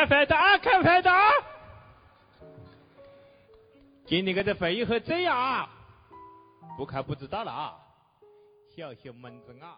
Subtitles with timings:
[0.00, 1.18] 看饭的啊，开饭的啊！
[4.06, 5.68] 今天这个会议会这样啊，
[6.78, 7.74] 不看不知道了啊，
[8.74, 9.76] 小小门子啊。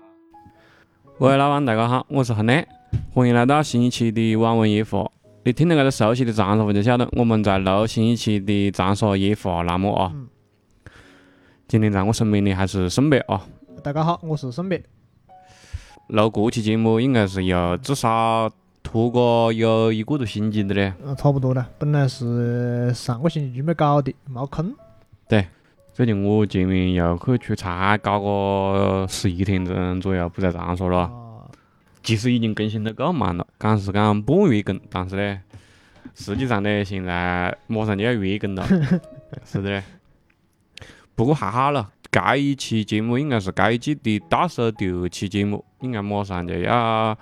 [1.19, 2.65] 喂，老板，大家好，我是恒亮，
[3.13, 5.11] 欢迎来到新一期的网文夜话。
[5.45, 10.13] 你听到这个熟悉的长沙话就晓得我们在录新一期的长沙夜话栏目啊。
[10.15, 10.29] 嗯
[11.67, 13.45] 今天在我身边的还是盛别啊。
[13.83, 14.81] 大家好，我是盛别。
[16.07, 18.49] 录这期节目应该是有至少
[18.83, 20.93] 拖个有一个多星期的嘞。
[21.05, 21.69] 嗯，差不多了。
[21.79, 24.75] 本来是上个星期准备搞的，没空。
[25.29, 25.47] 对
[25.95, 30.99] 最近我前面又去出差，搞个十一天钟左右不在长沙了。
[30.99, 31.51] 哦，
[32.03, 35.41] 其实已经更新得够慢了，讲是讲半月更，但是呢，
[36.15, 38.67] 实际上呢，现在马上就要月更了，
[39.45, 39.83] 是的嘞。
[41.15, 47.17] 不过还好了，这一期节目应该是这一季的倒数第二期节目，应该马上就要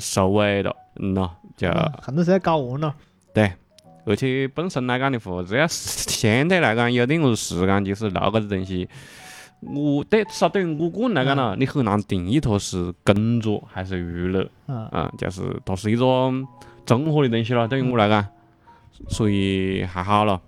[0.00, 2.94] 收尾了，嗯咯，就嗯恨都是要搞完了。
[3.32, 3.52] 对。
[4.04, 8.88] 而且本身来讲的话，只要相对来讲有点个时间，就是录个东西，
[9.60, 14.48] 我对至少对于我个人来讲咯，你很难定义它是工作还是娱乐。
[14.66, 16.46] 嗯，嗯，就是它是一种
[16.86, 18.26] 综合的东西咯，对于我来讲，
[19.08, 20.40] 所以还好了。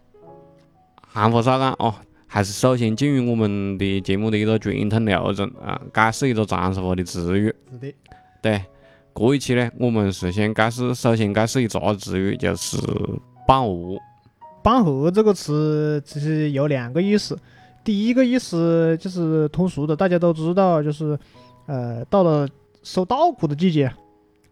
[1.13, 1.95] 闲话少讲哦，
[2.27, 7.55] 还是首先进入我们的节目的一个传统流程啊，解释一个长沙话的词语。
[7.71, 7.95] 是的。
[8.41, 8.65] 对，
[9.15, 12.79] 这一期呢，我们是先解释，首先解释一个词语，就是
[13.47, 13.99] “办鹅
[14.63, 17.39] 办盒这个词其实有两个意思，
[17.85, 21.19] 第一个意思就是通俗的，大家都知道，就是
[21.67, 22.49] 呃，到了
[22.83, 23.93] 收稻谷的季节，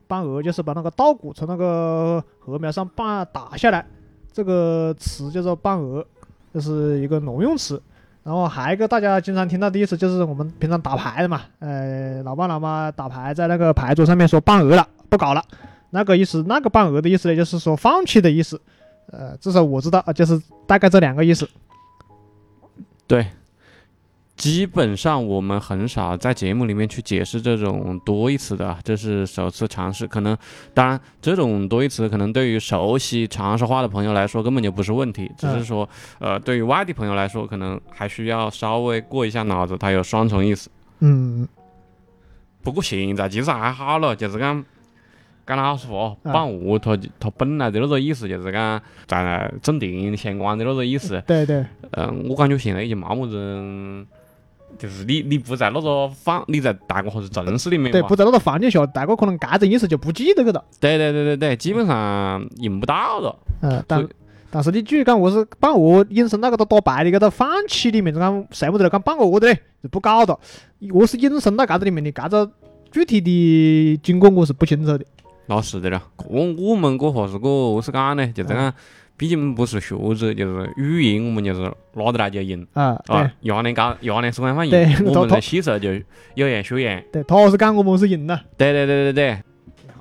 [0.06, 3.86] 办鹅就是把那个稻谷从那个禾苗上办打下来，
[4.32, 6.04] 这个词叫做办鹅，
[6.52, 7.80] 这是一个农用词。
[8.28, 15.42] 然后还有一个大家经常听到的意思就是我们平常打牌的嘛，呃，老爸老妈打牌在那个牌桌上面说半额了，不搞了，
[15.88, 18.60] 那个意思，那个半额的意思呢，就是说放弃的意思。
[19.10, 21.48] 呃，至少我知道，啊，就是大概这两个意思。”。
[23.08, 23.26] 对，
[24.38, 30.06] 基本上我们很少在节目里面去解释这种多义词的啊，这是首次尝试。
[30.06, 30.38] 可能，
[30.72, 35.86] 当然，这种多义词可能对于熟悉长沙话的朋友来说根本就不是问题，只是说，
[36.20, 40.70] 呃，对于外地朋友来说，可能还需要稍微过一下脑子，它有双重意思。
[41.00, 41.46] 嗯，
[42.62, 44.64] 不过现在其实还好了，就是讲。
[45.44, 54.06] 讲老实话，啊办鹅它它本来的那个意思就是讲在整店相关的那个意思，对对，嗯，我感觉现在已经没么子，
[54.78, 60.64] 就是你你不在那个房，你在大个或是城市里面对，不在那个环境下，大家可能搿种意思就不记得个了。
[60.80, 63.36] 对对对对对，基本上用不到了。
[63.60, 64.08] 嗯，但
[64.50, 70.38] 但是你至于讲我是办鹅隐身到搿个打牌的搿个饭期里面，讲谁不得来讲办鹅的嘞，就不搞了。
[70.92, 72.50] 我是隐身到搿个里面的，搿个
[72.92, 75.04] 具体的经过我是不清楚的。
[75.46, 78.26] 那是的了，我我们这话是个何是讲呢？
[78.28, 78.74] 就是讲，
[79.18, 81.60] 毕竟不是学者，就是语言我们就是
[81.94, 82.64] 拿得来就用。
[82.72, 85.92] 啊，对啊，亚年高亚年是官方对用，我们在细时候就
[86.34, 87.02] 有样学样。
[87.12, 88.40] 对，他是讲我们是赢了。
[88.56, 89.38] 对对对对对，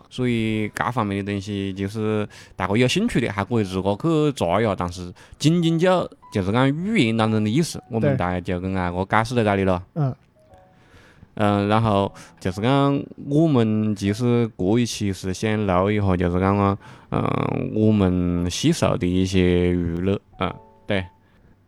[0.09, 9.83] 所以这方面的东西，就是大家有兴趣的还可以自个去查一下，但是仅仅就就是讲语言当中的意思，我们大概就跟俺个解释在这里了。
[9.95, 10.15] 嗯
[11.37, 16.77] 嗯，然后就是讲我们其实这一期是想聊一下，就是讲啊
[17.11, 20.53] 嗯我们细时候的一些娱乐，嗯
[20.85, 21.05] 对。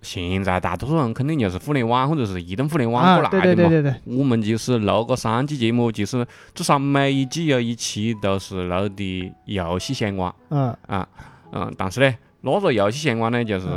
[0.02, 3.44] 现在大多数人肯定就是互联网或者是移动互联网啊，过来的嘛。
[3.44, 11.06] 对对对对对，我们其实录个三季节目，其实至少每一季有一期都是录的游戏相关嗯啊，
[11.52, 13.68] 嗯，但是呢，那个游戏相关呢，就是、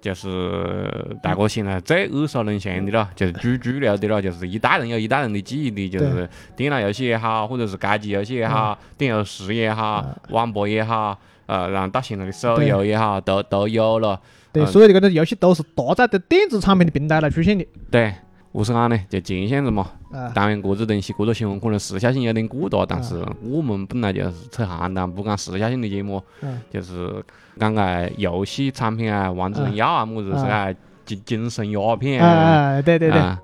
[0.00, 14.20] 就是大哥现在最耳熟能详的了，就是主主流的了，就是一代人有一代人的记忆的，就是电脑游戏也好，或者是街机游戏也好，电游室也好，网吧也好，呃，然后到现在的手游也好，都都有了。
[14.52, 14.66] 对，嗯。
[14.66, 17.66] 所有的这个游戏都是搭载的电子产品的平台来出现的。
[17.90, 18.14] 对，
[18.52, 18.98] 何是讲呢？
[19.08, 19.86] 就前线子嘛。
[20.10, 27.22] 啊，当然，搿只东西，搿个新闻可能时效性有点过大，但是我们本来就是扯闲谈，不讲时效性的节目，嗯就是
[27.58, 30.72] 讲个游戏产品啊，王者荣耀啊，么子是啊
[31.04, 33.40] 精精神鸦片哎啊，哎，对对对，啊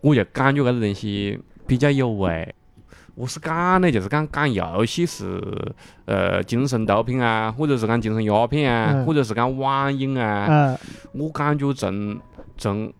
[0.00, 2.54] 我就感觉搿个东西比较有味。
[3.16, 5.40] 我是讲呢，就是讲讲游戏是
[6.04, 9.06] 呃精神毒品啊，或者是讲精神鸦片啊，嗯。
[9.06, 10.78] 或者是讲网瘾啊，嗯，
[11.12, 12.20] 我感觉从
[12.58, 12.92] 从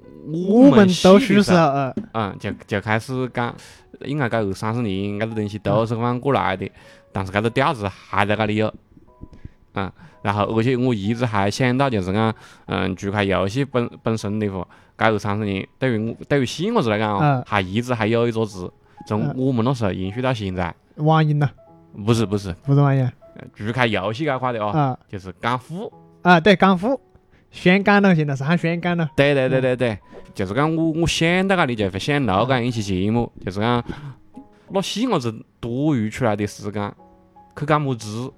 [0.49, 3.55] 我们读书时候，嗯，就就开始讲，
[4.07, 6.67] 应该搿二三十年，搿个东西都是往过来的，
[7.13, 8.73] 但是搿个调子还在搿里有，
[9.75, 9.93] 嗯，
[10.23, 12.35] 然后而且我一直还想到就是讲，
[12.65, 14.67] 嗯，除开游戏本本身的话，
[14.97, 18.73] 搿二三十年对于我对于细伢子来讲哦嗯，还一直还有一个字，
[19.07, 21.49] 从嗯我们那时候延续到现在，网瘾呐，
[22.05, 23.09] 不是不是，不是网瘾，
[23.55, 25.93] 除开游戏这块的哦，啊就是赶虎。
[26.23, 27.01] 啊，对，赶虎，
[27.51, 29.09] 宣赶了，现在是喊宣赶了。
[29.15, 29.99] 对对对对对，
[30.35, 33.85] 就是讲我我想到噶里就会想到搿样一期节目，就是讲
[34.71, 36.93] 那细伢子多余出来的时间
[37.57, 38.33] 去干么子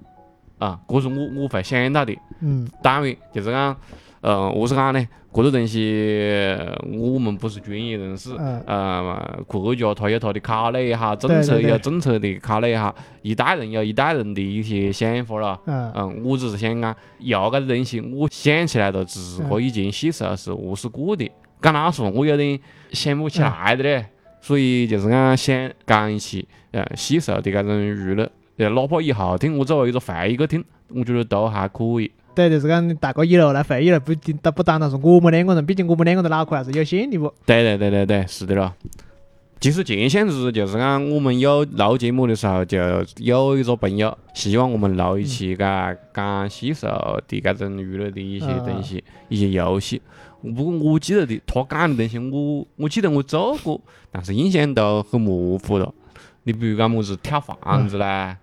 [0.59, 0.79] 啊？
[0.87, 2.15] 这是我我会想到的。
[2.41, 3.75] 嗯当然就是讲，
[4.21, 5.07] 呃，何是讲呢？
[5.31, 6.57] 搿个东西
[6.97, 15.59] 我们不是专业人士，嗯呃，国家它有它的考虑哈，政策有政策的考虑哈，一代人有一代人的一些想法了。
[15.67, 21.29] 嗯嗯，我只是想讲，要搿个东西，我想起来了，是嗯搿一件喜事儿是何是过的。
[21.61, 22.59] 讲老实话，我有点
[22.91, 24.05] 想不起来的嘞，
[24.41, 28.27] 所以就是讲想讲一期呃细时候的搿种娱乐，
[28.57, 32.11] 呃，哪怕以后听我作为一个回忆去听，我觉得都还可以。
[32.35, 37.33] 对，就是讲大家以后来回忆了，不一定不单单是我们两个人，毕竟我们两个人脑壳还是有限的不？
[37.45, 38.73] 对对对对对，是的咯。
[39.59, 42.77] 其实前些日就是讲我们有录节目的时候，就
[43.17, 46.87] 有一个朋友希望我们录一期搿讲喜寿
[47.27, 50.01] 的搿种娱乐的一些东西，一些游戏。
[50.41, 55.93] 不过我记得的，他讲的东西我我记得我做过，但是印象都很模糊了。
[56.43, 58.37] 你比如讲么子跳房子啦，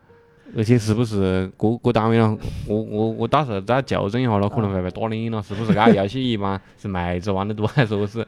[0.54, 2.37] 而且是不是各各单位了？
[2.66, 5.43] 我我我到时候再校正一下了，可能会被打脸了。
[5.43, 8.20] 是不是这个游戏一般是妹子玩得多，还是不是？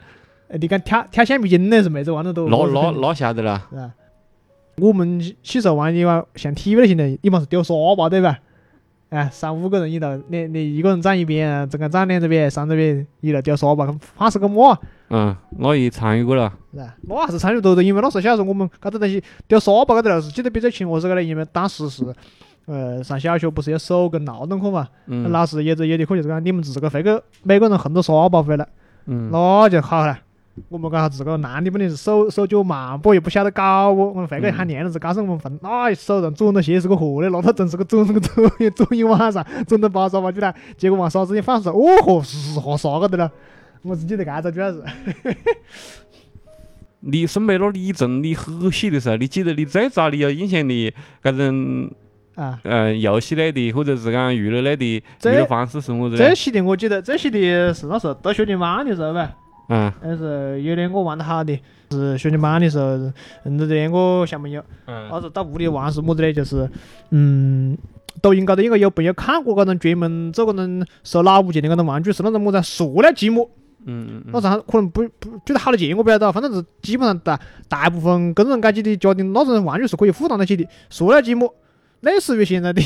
[0.48, 3.62] 哎你看跳跳橡皮筋的是妹子玩的多，那那那晓得了。
[3.70, 3.92] 是吧？
[4.76, 8.38] 我们新手玩的话，像体育类型的，一般是丢沙包，对吧？
[9.10, 14.78] 哎，三五个人一道，你你一个人站一边，这个站两这边，三这边一道丢沙包，怕是个么啊？
[15.08, 16.52] 嗯，那也参与过了。
[16.72, 16.86] 那
[17.24, 21.22] 还是参与多的，因为那时候小时候我们搿个东西丢沙包搿个是记得比较清，何是个呢？
[21.22, 22.04] 因为当时是
[22.66, 28.68] 呃上小学不是有手工劳动课嘛，嗯老师有的有的课就是讲你们自个回去每个人横着沙包回来，
[29.06, 30.18] 嗯，那就好了。
[30.68, 43.30] 我们讲自个男的不能是手手脚慢，不又不晓得搞我，我们回去喊娘子告诉我们分，那手上转到些是个活的，那他真是个转那个转一转一晚上，转到八沙包去了，结果往沙子里放时，哦豁，是下啥个的了。
[43.82, 44.82] 我只记得搿个主要是，
[47.00, 51.90] 你身边那李正，你很细的时候，你记得你最早你有印象的搿种
[52.34, 56.34] 啊，呃游戏类的，或者是讲娱乐类的娱乐方式是么子这？
[56.34, 59.32] 些的我记得，这些的是那时候到学前班的时候吧，
[59.68, 61.58] 嗯那时候有两个玩得好的，
[61.90, 62.96] 是学前班的时候
[63.44, 64.62] 认得这两个小朋友。
[64.86, 66.32] 嗯那时候到屋里玩是么子呢？
[66.32, 66.68] 就是，
[67.10, 67.76] 嗯，
[68.22, 73.50] 抖音高头应该有朋友看过搿种专门做搿种收老物件的搿种玩具，是那种么子啊塑料积木。
[73.84, 77.38] 嗯那时候可能不不具体好多钱我不晓得，反正是基本上大
[77.68, 80.66] 大部分工人阶级的家庭那种玩具是可以负担得起的。
[80.90, 81.52] 塑料积木，
[82.00, 82.82] 类似于现在的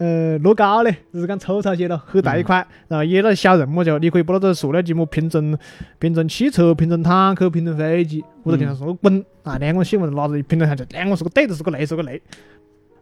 [0.00, 5.56] 呃乐高嘞，就是讲粗糙些咯，很大一块，然后也那小人么就你可以把那个塑料积木拼成
[5.98, 12.18] 拼成汽车、拼成坦克、拼成飞机，或者拼成是个滚啊，两个人喜欢拿着一拼成下去，两个是个对的是个雷是个雷，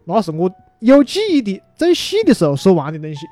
[0.03, 0.51] 那是我
[0.81, 3.25] 有记忆的最细的时候所玩的东西。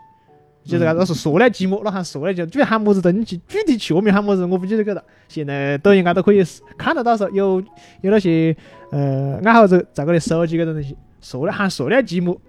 [0.63, 5.03] 记得搿那是塑料积木，那喊塑料积木，具体喊么子东西，具体学名喊么子我不记得个了。
[5.27, 6.41] 现在抖音高头可以
[6.77, 7.61] 看得到时候有
[8.01, 8.55] 有那些
[8.91, 12.39] 呃爱好者在搿里收集搿种东西，塑料喊塑料积木。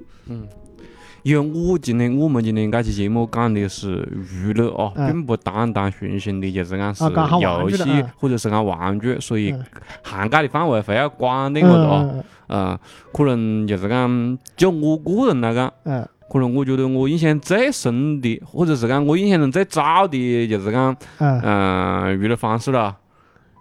[1.23, 7.05] 因为我今天我们今天这期节目讲的是娱乐哦，嗯并不单单纯纯的就是讲是
[7.41, 9.65] 游戏或者是讲玩具，所以嗯
[10.03, 12.11] 涵盖的范围会要广点个的哦。
[12.12, 12.79] 嗯嗯，
[13.12, 15.73] 可能就是讲就我个人来讲。
[15.85, 22.95] 嗯可能我觉得我印象最深的，或者是讲我印象中最早的，就是讲，嗯，嗯、娱乐方式了。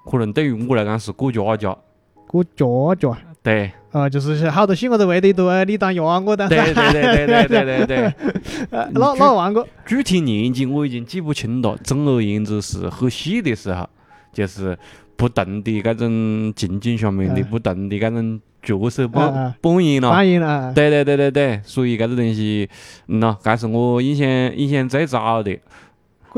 [0.06, 1.78] 可能对于我来讲是过家家，
[2.28, 2.66] 过家
[3.00, 3.18] 家。
[3.48, 8.14] 对，呃，就是好多细伢子围在一堆，你当鸭，我当对对对对对对对对。
[8.72, 9.66] 呃哪哪玩过？
[9.86, 13.88] 具体年纪我已经记不清了，总而言之是很细的时候，
[14.34, 14.78] 就是
[15.16, 20.12] 不同的搿种情景下面的嗯不同的搿种角色嗯扮嗯扮演了。
[20.12, 20.74] 扮演了。
[20.74, 22.70] 对对对对对，所以这个东西，
[23.08, 24.28] 嗯呐，搿是我印象
[24.58, 25.58] 印象最早的。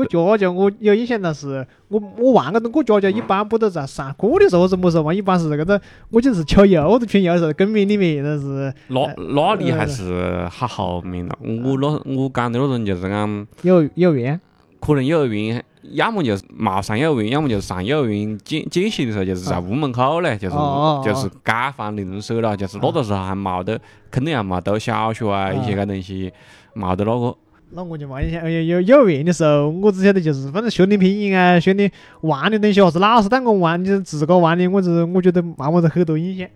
[0.06, 5.16] 过家家我有印象但是，我我玩搿种过家家一般不都在上课的时候或者么时候玩？
[5.16, 5.80] 一般是搿个，
[6.10, 11.36] 我记得是秋游或者春游的时候，公园里面那是那呃那里还是还后面了。
[11.40, 14.40] 我那我讲的那种就是讲，幼幼儿园。
[14.80, 20.56] 可能幼儿园，要么就是没上幼儿园，要么就是上幼儿园间间隙的时候，就是在屋门口嘞，就是
[21.04, 23.78] 就是街坊邻舍了，就是那个时候还冇得，
[24.10, 26.32] 肯定还冇读小学啊，一些搿东西
[26.74, 27.36] 冇得那个。
[27.72, 28.50] 那我就没印象。
[28.50, 31.90] 有有幼儿园的时候，我只晓得就是反正学点拼音啊，学点
[32.22, 36.48] 玩的东西，或是老师带我玩，就自个玩的，我是我觉得没么子很多印象。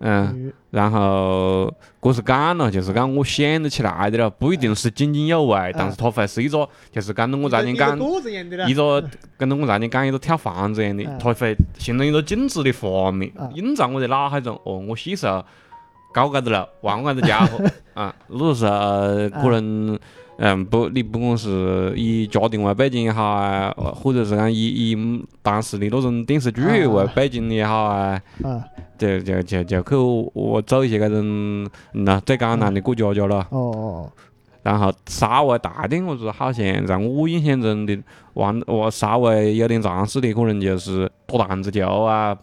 [0.00, 7.96] 嗯，然后这是讲了，就是讲我想得起来的了，不一定是津津有味，但是它会是一个，就是跟着我昨天讲。
[8.66, 9.02] 一个
[9.38, 14.60] 跟着我昨天讲一个跳房子一样的，它会形成一个静止的画面，印在我的脑海中。
[14.64, 15.44] 哦，我小时候
[16.12, 18.14] 搞啥子了，玩啥子家伙啊？
[18.28, 19.98] 那个时候可能。
[20.38, 28.20] 嗯，不，你不管是以家庭为背景也好啊，或者是讲以以当时的那种电视剧为背景也好啊，
[28.98, 33.46] 就就就就去我走一些搿种那最简单的过家家了。
[33.50, 34.12] 哦哦。
[34.64, 37.96] 然后稍微大点，我子好像在我印象中的
[38.32, 42.34] 玩我稍微有点常识的，可能就是打弹子球啊。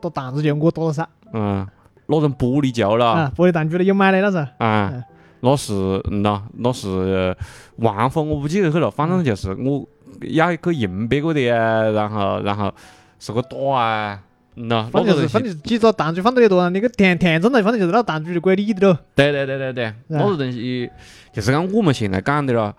[0.00, 1.08] 打弹子球我打得少。
[1.34, 1.68] 嗯，
[2.06, 3.06] 那种玻璃球了。
[3.06, 4.48] 啊，玻璃弹珠的有买的那是。
[4.58, 5.04] 啊。
[5.44, 7.36] 那是喏，那是
[7.76, 9.84] 玩法我不记得去了，反正就是我
[10.20, 12.72] 要去硬别个的啊，然后然后
[13.18, 14.20] 是个打啊，
[14.56, 18.96] 喏，反正就是反正几个弹珠放得里头啊，那个田田中了，反正就是那弹珠就归你的咯。
[19.16, 20.88] 对对对对对，那个东西
[21.32, 22.72] 就是讲我们现在讲的了，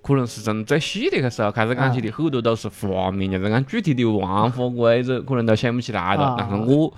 [0.00, 6.34] 可能是从最细的个时候开始讲起的，很多都是画面，就是讲具体的玩法规则可能都想不起来了。
[6.38, 6.90] 但是我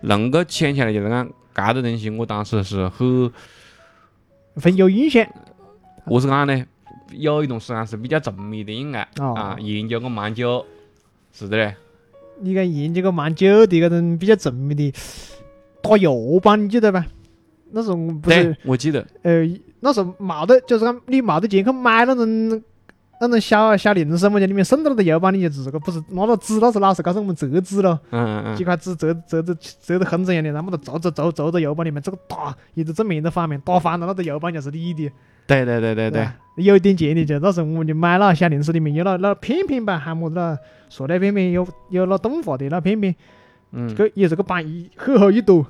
[0.00, 3.30] 能够想起来，就是讲搿个东西，我当时是很。
[4.60, 5.26] 很有印象，
[6.04, 6.64] 何是讲呢，
[7.12, 10.64] 有一段时间是比较沉迷的，应该啊，研究个蛮久，
[11.32, 11.74] 是的嘞。
[12.40, 14.92] 你讲研究个蛮久的，搿种比较沉迷的，
[15.82, 17.06] 打油板你记得吧？
[17.70, 19.06] 那时候不是，我记得。
[19.22, 19.46] 呃，
[19.80, 22.62] 那时候冇得，就是讲你冇得钱去买那种。
[23.20, 27.98] 那种小小零食么家里面送到了的油棒，你就自个不是拿到纸，那时候老师告诉我们折纸了，
[28.56, 35.10] 几块纸折折着折着横着样的，然后么就凑凑凑到油包里面，这个打，一直正面的反面打翻了，那个油包就是你的。
[35.46, 40.58] 对对对对对，有点钱的就那时候我们就买那小零食里面有那那片片吧，还么子那，
[40.88, 43.14] 塑料片片有有那动画的那片片，
[43.70, 45.64] 嗯，个也是个板一厚厚一摞。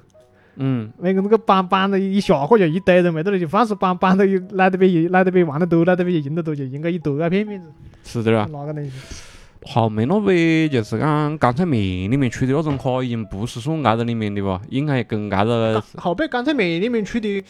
[0.57, 7.67] 嗯，那个那个板板的一下课就一堆人围到那就凡是板板的来得比哪得比玩得多，来得比赢得多，就应该一堆啊片片子。
[8.05, 8.49] 是的啦。
[8.51, 8.91] 那个东西。
[9.69, 14.61] 后面那边就是讲干脆面里面出的那种卡，已经不是算挨到里面的吧？
[14.71, 15.83] 应该跟挨着。
[15.97, 17.43] 后边干脆面里面出的，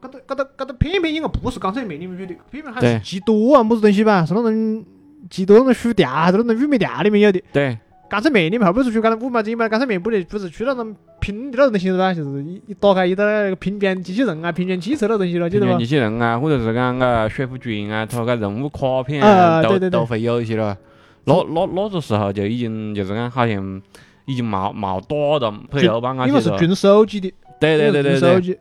[0.00, 4.26] 搿个搿个搿个片片应该不是干脆面里面出的，片片还是鸡多啊，么子东西吧？
[4.26, 4.84] 是那种
[5.30, 7.40] 鸡多那种薯条，还是那种玉米条里面有的。
[7.52, 7.78] 对。
[8.08, 12.14] 干脆面里面后背是出干五毛钱一包干脆面，不得不是出那种拼的那种东西是吧？
[12.14, 15.76] 就是一一打开一个那个拼装机器人啊，拼装汽车那东西了，记得不？
[15.76, 19.20] 机器人啊，或者是讲个水浒传啊，它个任务卡片
[19.62, 20.76] 都都会有一些了。
[21.24, 23.82] 那那那个时候就已经就是讲好像
[24.26, 27.32] 已经冇冇打到配油棒啊，因为是军手机的。
[27.58, 28.58] 对对对对对。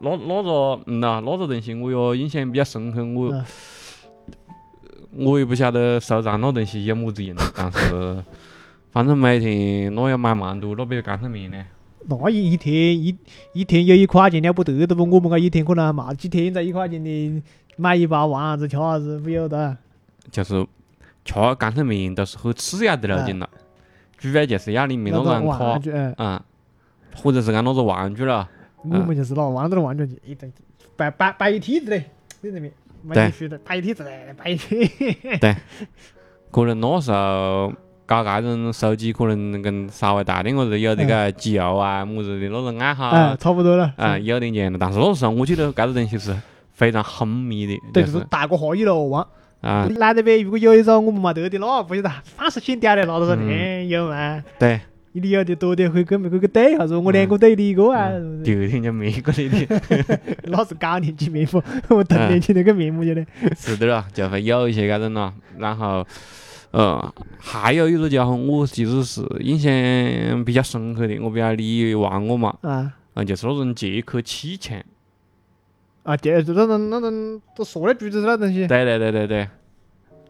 [0.00, 3.44] 那那个嗯呐，那个东西我有印象比较深刻，我
[5.18, 8.16] 我也不晓得收藏那东西有么子用，但是。
[8.92, 11.64] 反正每天那要买蛮多，那边干脆面呢？
[12.08, 13.16] 那一一天一
[13.52, 15.02] 一天有一块钱了不得的不？
[15.04, 17.42] 我们个一天可能嘛几天才一块钱的
[17.76, 19.76] 买一包丸子、吃啥子不有的？
[20.32, 20.66] 就是
[21.24, 23.48] 吃干脆面都是很次要的了，紧了，
[24.18, 25.80] 主要就是要里面那张卡，
[26.16, 26.40] 嗯，
[27.14, 28.48] 或者是讲那个玩具了。
[28.82, 30.52] 我们就是拿玩子的玩具，一顿
[30.96, 32.06] 摆摆摆一梯子嘞，
[32.40, 34.88] 里面买书的摆一梯子嘞，摆一梯。
[35.38, 35.54] 对，
[36.50, 37.72] 可能那时候。
[38.10, 43.94] 搞搿种手机可能跟稍微大点个子有那个集邮啊么子的那种爱好，差不多了。
[43.98, 44.76] 嗯，有点钱了。
[44.76, 46.34] 但是那时候我记得搿个东西是
[46.72, 49.24] 非常昏迷的，对，就是大过下雨了玩。
[49.60, 54.42] 啊，来这边如果有一种我们没得的，那不晓得，凡是捡掉的，那都是骗有嘛？
[54.58, 54.80] 对，
[55.12, 58.10] 你有的多点会跟别个对下子，我两个对你一个啊。
[58.42, 63.24] 第二天就没个了的，那是高年级面膜，我同年级那个面膜就的。
[63.54, 66.04] 是的了，就会有一些搿种咯，然后。
[66.72, 72.54] 呃，还有一个家伙，我其实是印象比较深刻的，我不晓得你玩过嘛？
[72.62, 74.80] 啊，嗯，就是那种杰克气枪。
[76.02, 78.66] 啊，捷就那种那种都塑料柱子那东西。
[78.66, 79.48] 对对对对对。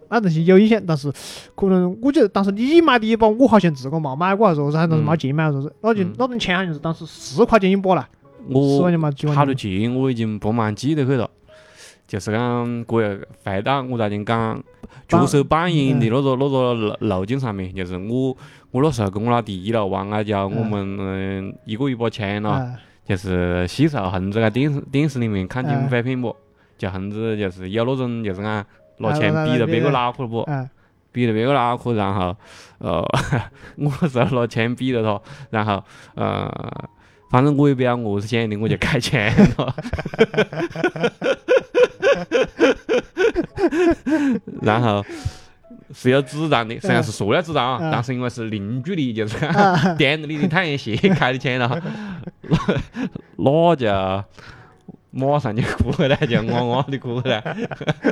[0.08, 1.12] 那东西有印象，但是
[1.54, 5.72] 可能我记得当时你买的一把，我好像自个冇买过还是啥子，还是没钱买啥子？
[5.82, 8.08] 那就那种枪好像是当时十块钱一把了。
[8.48, 9.26] 我四块钱嘛，几？
[9.28, 11.30] 好多钱我已经不蛮记得去了。
[12.10, 13.00] 就是讲过
[13.44, 14.60] 回到我之前讲
[15.06, 18.36] 角色扮演的那个那个路路径上面，就是我
[18.72, 22.60] 我那时候跟我老弟一路玩啊，叫我们一个一把枪咯，
[23.06, 26.34] 就是细时候横子在电视电视里面看警匪片不，
[26.76, 30.42] 就横子就是有那种就是讲拿枪逼着别个脑壳不，
[31.12, 32.36] 逼着别个脑壳，然后
[32.78, 33.00] 呃
[33.78, 35.80] 我那时候拿枪逼着他，然后
[36.16, 36.50] 呃
[37.30, 39.20] 反正我也不晓得我是想的，我就开枪
[39.58, 39.74] 了。
[44.62, 45.04] 然后
[45.94, 49.36] 是有子弹的，虽然是塑料子弹啊，但是因为是零距离，就是
[49.98, 51.82] 点着你的太阳穴开的枪了，
[53.36, 54.24] 那就
[55.10, 57.40] 马上就哭回来，就哇哇的哭回来。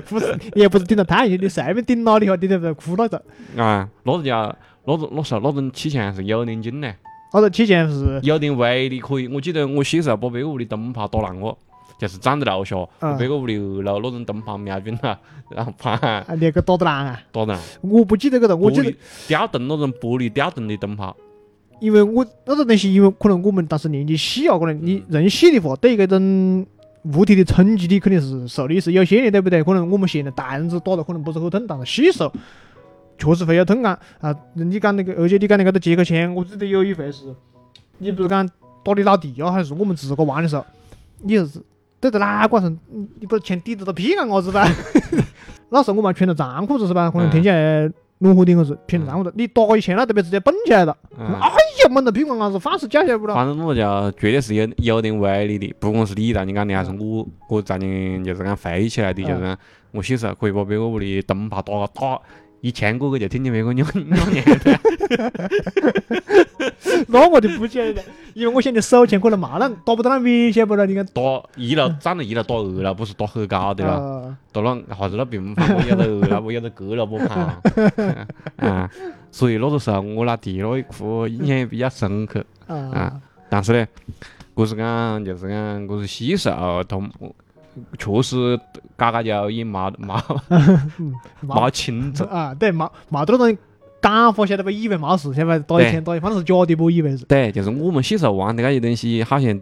[0.07, 3.23] 不是，也不是顶到太阳穴，你随便顶哪里哈，顶到不哭那个。
[3.57, 6.97] 啊，那是叫那种那时候那种气枪是有点劲嘞。
[7.33, 9.29] 那个气枪是有点威力可以。
[9.29, 11.57] 我记得我小时候把别个屋的灯泡打烂过，
[11.99, 15.19] 就是站在楼下，嗯别个屋里二楼那种灯泡瞄准了，
[15.50, 17.21] 然后啪啊，那个打得烂啊！
[17.33, 17.59] 打烂。
[17.81, 21.17] 我不记得个了，我记得，吊灯那种玻璃吊灯的灯泡，
[21.81, 26.64] 因为我那个东西，因为可能我们当时年纪细啊，可能你人细的话，对这种
[27.14, 29.64] 物体的冲击力肯定是受力是有限的，对不对？
[29.64, 32.33] 可能我们现在大人子打了可能不是很痛，但是细时候
[33.19, 34.33] 确实会有痛感啊。
[34.55, 37.35] 你讲那个，而且你讲那个的杰克钳，我记得有一回是，
[37.99, 38.49] 你不是讲
[38.85, 40.64] 打你老弟啊，还是我们自个玩的时候，
[41.23, 41.61] 你是
[42.00, 44.69] 对着哪个上，嗯你不是全抵着到屁眼伢 子吧？
[45.71, 47.11] 那时候我们还穿着长裤子是吧？
[47.11, 50.97] 可能听起来暖和点个是穿着长裤子，你打一拳，那特别直接蹦起来了。
[51.19, 51.49] 嗯，哎
[51.83, 53.35] 呀，猛到屁眼伢子，反是夹起来不咯。
[53.35, 59.59] 反正那个叫绝对是有有点威力的，不管是你在你讲的还是我，我在你就是讲飞起来的，就是讲
[59.90, 62.21] 我小时候可以把别个屋里灯泡打打
[62.61, 64.81] 一枪过去，就听见别个扭扭捏的。
[67.11, 68.03] 那我就不晓得了，
[68.35, 71.05] 因为我现在手钱可能嘛那打不到那危险不了，你看。
[71.07, 71.23] 打
[71.57, 77.61] 一楼站到一楼打二楼，不是打很高的了，呃打了啥子那并不怕，我有得二楼，我有得阁楼不怕。
[78.57, 78.91] 啊，
[79.33, 82.45] 所以那个时候我那第那一哭印象也比较深刻。
[82.67, 83.87] 啊啊但是呢，
[84.55, 87.11] 我是讲就是讲我是细时候同
[87.97, 88.61] 确实
[88.97, 90.21] 嘎嘎叫也冇冇
[91.47, 92.25] 冇清楚。
[92.25, 93.59] 啊，对，冇冇得那种
[94.00, 94.71] 感发，晓得不？
[94.71, 95.75] 以为没事，晓得不？
[95.78, 96.90] 打一天打一，反正是假的不？
[96.90, 97.25] 以为是。
[97.25, 99.61] 对，就是我们小时候玩的那些东西，好像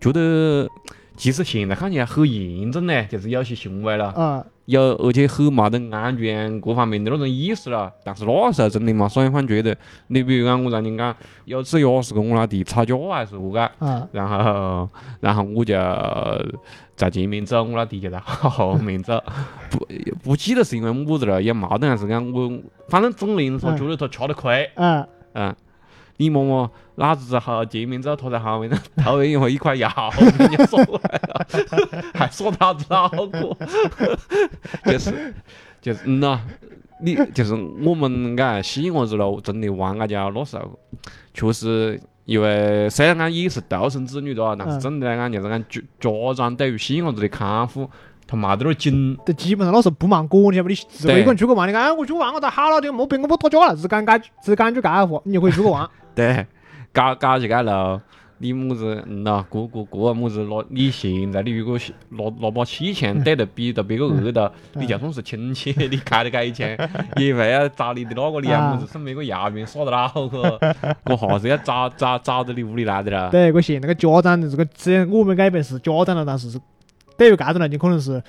[0.00, 0.68] 觉得，
[1.16, 7.90] 其实现在看起来很严重呢，就是有些行为了，啊，有而且很没得安全各方面的那种意识了。
[8.04, 9.74] 但是那时候真的嘛，所以反觉得，
[10.08, 14.86] 你比如讲我让你讲，有次也是跟我老弟吵架还是何个，啊，然后
[15.20, 15.74] 然后我就
[16.94, 19.18] 在前面走，我老弟就在后面走，
[19.70, 19.88] 不
[20.22, 22.52] 不记得是因为么子了，也冇得还是讲我，
[22.88, 24.70] 反正总的人说嗯觉得他吃了亏。
[24.74, 25.56] 嗯，嗯，
[26.18, 29.88] 你摸摸老子在后前面走，他在后面偷一会一块药，
[30.38, 31.46] 人家说来了，
[32.14, 33.56] 还说老子恼火，
[34.84, 35.34] 就是
[35.80, 36.40] 就是嗯呐、
[37.00, 40.78] 你就是我们嘎细伢子喽，真的玩啊家那时候，
[41.32, 42.00] 确实。
[42.28, 47.88] 因为虽然讲也是独生子女的啊，但是嗯总的来讲就是讲家家长对于细伢子的看护，
[48.26, 49.16] 他没得点儿紧。
[49.24, 50.68] 这基本上那时候不忙过，你晓得不？
[50.68, 52.78] 你自个一个人出去玩，你讲，哎，我出去玩，我都好了？
[52.82, 55.88] 就莫别跟我打架了，只感感只感觉干活，你就可以出去玩。
[56.14, 56.46] 对，
[56.92, 58.00] 搞搞起该了，
[58.38, 66.68] 你么子嗯呐，过过过么子拿你现在你如果是拿拿把气枪对着比到别个额头， 你就算是亲戚， 你开了这一枪，
[67.16, 70.58] 也会要找你的那个两么 子送别个药瓶耍得恼火，
[71.06, 73.30] 我下次要找找找到你屋里来的了。
[73.30, 76.58] 对，我现在个家长的这个，虽然我们这一辈是家长了，但是是
[77.16, 78.22] 对于这种来讲，可能是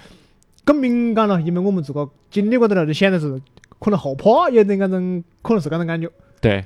[0.66, 3.40] 更敏感了，因为我们自个经历过的了，就显得是
[3.80, 6.10] 可能后怕，有点那种，可能是这种感觉。
[6.42, 6.66] 对，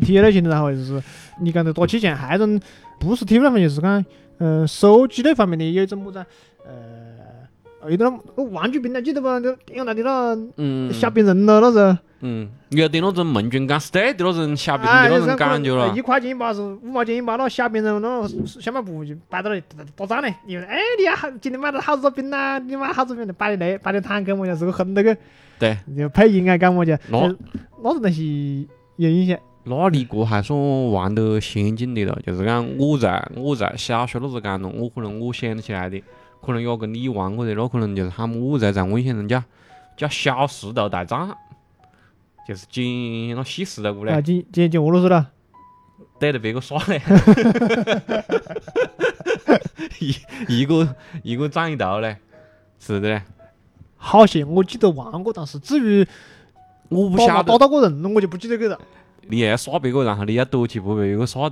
[0.00, 1.02] 体类型的，然后就是
[1.40, 2.60] 你讲的打气枪，还有一种
[2.98, 4.04] 不是体育方面，就是讲
[4.38, 6.26] 呃手机那方面的有一种么子啊，
[7.80, 9.28] 呃，有点那玩具兵呢，记得不？
[9.28, 11.96] 那电影台的那嗯吓兵人了，那时候。
[12.24, 16.00] 嗯，有点那种盟军敢死队的那种吓病哎，的那种感觉了一。
[16.00, 19.62] 块钱一把是五毛钱一把，那吓病人那小卖部就摆到那里
[19.96, 20.32] 打仗嘞。
[20.46, 25.16] 你说，哎，你呀，今天买了好多兵呐，你买好多兵，摆的那摆的坦克么子，是个横那个，
[25.58, 29.36] 对，就配音啊干么就，那种东西有影响。
[29.64, 36.02] 那你个还算玩得先进的了，就是讲我在我在小学那时间咯，我可能我想得起来的，
[36.44, 39.40] 可能也跟你玩过的，那可能就是他们我在在我印象中叫
[39.96, 41.28] 叫小石头大战，
[42.48, 45.30] 就是捡那细石头过啊，来捡捡捡俄罗斯了，
[46.18, 47.00] 对着别个耍嘞，
[50.00, 52.16] 一一个一个长一头嘞，
[52.80, 53.22] 是的嘞，
[53.96, 56.04] 好像我记得玩过，但是至于
[56.88, 57.52] 我不打晓得。
[57.52, 58.80] 打到过人了，我就不记得个了。
[59.28, 61.48] 你要耍别个，然后你要躲起不被别个耍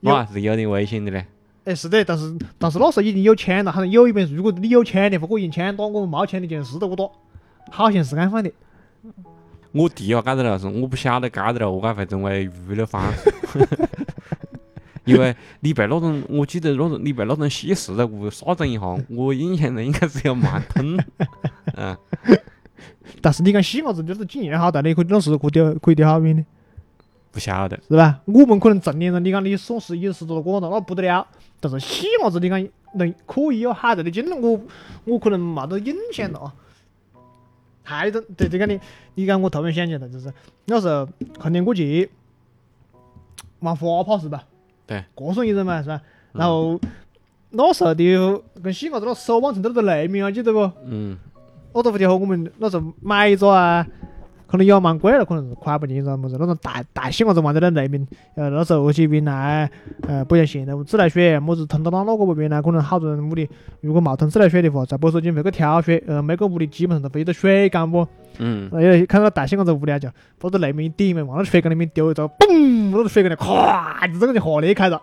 [0.00, 1.26] 那还是有点危险的嘞。
[1.64, 7.04] 哎是的，但是但是那时候已经有枪了，好像有一边，如果你有枪的话，我用枪打，我们没枪的就用石头我打，
[7.70, 8.50] 好像是安放的。
[9.72, 13.32] 我第一下搿个了是，我不晓得搿个了，何解会成为娱乐方式。
[15.04, 20.98] 因为你被那种，我记得那种你被那种细石头物杀整一下，我印象中应该是要蛮痛。
[21.76, 21.96] 嗯，
[23.20, 26.44] 但是你讲细伢子就是经验好大你，可以那是可以丢可以丢好远的，
[27.36, 27.78] 不晓得。
[27.86, 28.18] 是吧？
[28.24, 31.26] 我们可能成年人，你讲你送十一十多个广告那不得了，
[31.60, 34.58] 但是细伢子你讲能可以有好大的经历，我
[35.04, 36.54] 我可能没得印象了啊。
[37.82, 38.80] 还有一种，对这个你，
[39.16, 40.32] 你讲我突然想起来，就是
[40.64, 41.06] 那时候
[41.38, 42.08] 逢年过节
[43.60, 44.44] 玩花炮是吧？
[44.86, 46.00] 对，各种一人嘛是吧？
[46.32, 46.80] 然后
[47.50, 50.70] 那时候的跟细伢子那手绑成都是雷鸣啊，记得不？
[50.86, 51.18] 嗯，
[51.72, 53.86] 我都不记得我们那时候买一个啊，
[54.46, 58.06] 可能有蛮贵了，可能是款不进噻么子那种大大西瓜子玩在那内面，
[58.36, 59.68] 呃，那时候疾病呢，
[60.06, 62.62] 呃，不像现在自来水么子通到哪哪个不边呢？
[62.62, 63.48] 可能好多人屋里
[63.80, 68.06] 如果冇通自来水的话，在保收金费个挑水，呃，每个屋里基本上都背着水缸不？
[68.38, 75.00] 嗯，呃，看到大西瓜子屋里啊，就把这内面一顶嘛，往那水缸里面丢一个，嘣，那个水缸里咵就整个就合裂开了，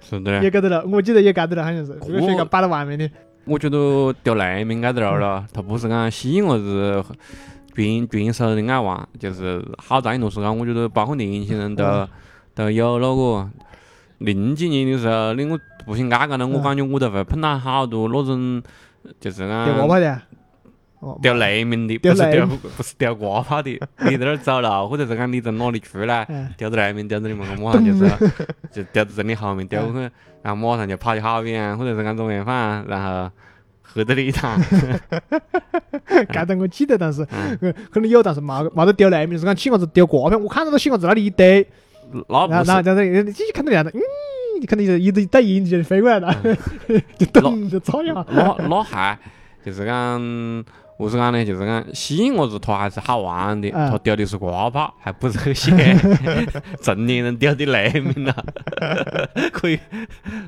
[0.00, 0.42] 是的。
[0.42, 3.08] 也搞得了，我记得也搞得了，好像是这个水缸摆在外面的，
[3.44, 7.02] 我觉得掉内面该得了了，它不是讲吸啥子
[7.76, 12.08] 郡郡守的爱玩，就是好长一段时间，我觉得包括年轻人都嗯
[12.54, 13.50] 都有那个。
[14.18, 18.62] 零几年的时候，你我步行街高头，我嗯感觉我都会碰到好多那种，
[19.20, 20.22] 就是掉瓜讲泡的。
[21.00, 23.78] 哦，掉雷鸣的，不是掉不是掉瓜炮的。
[23.98, 28.08] 你在那儿走路，或者是讲你从哪里出来，嗯，掉到内面，掉到你门口，马上就是
[28.72, 30.10] 就掉到正你后面掉过去，
[30.42, 33.30] 然后马上就跑得好远，或者是讲中间反，然后
[33.86, 34.60] 喝得了一趟。
[36.32, 37.24] 干得我记得，但是
[37.90, 41.66] 可能有，但是冇冇得掉内面，是讲起个子丢挂片，我看到那细伢子那里一堆，
[42.28, 44.00] 那不是，然后然后然后继续看到样子，嗯，
[44.60, 46.34] 你看到一一带银就飞过来了，
[47.18, 49.18] 就咚就照一下，那那还
[49.64, 50.64] 就是讲。
[50.98, 55.98] 我是讲呢，就是讲西瓜子他还是好玩的，嗯它掉的是瓜炮，还不是很咸。
[56.82, 58.44] 成年人掉的雷鸣了，
[59.52, 59.78] 可以，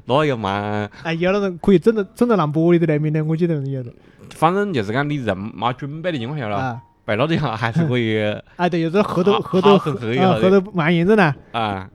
[0.07, 3.93] 那又蛮，哎，有那种可以整到整到烂玻璃的雷鸣的，我记得有的
[4.35, 6.81] 反正就是讲你人没准备的情况下了，啊。
[7.05, 8.19] 背了之后还是可以
[8.57, 11.35] 哎， 对，有这后头好后头好很黑啊了的后头蔓延着呢。
[11.53, 11.89] 啊。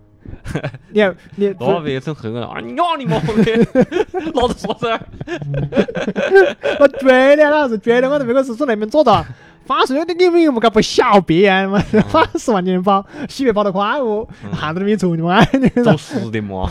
[0.92, 2.60] 你看你那别成黑了啊！
[2.60, 3.68] 你丫你妈的，
[4.36, 5.00] 老 子说噻，
[6.80, 8.10] 我绝了，老子绝了！
[8.10, 9.26] 我在那个宿舍那边坐到，
[9.66, 11.80] 反正你你们有没搞不小便嘛？
[12.10, 15.42] 反正十万年跑，洗别跑得快哦， 汗都没出你妈！
[15.54, 16.70] 你走实的嘛。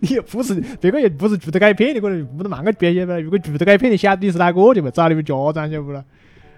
[0.00, 3.18] 你又不是别个也不是住得改片的，可能不能慢个别些吧。
[3.18, 6.02] 如果住得改片的晓得你是哪个，就会找你们家长晓不了。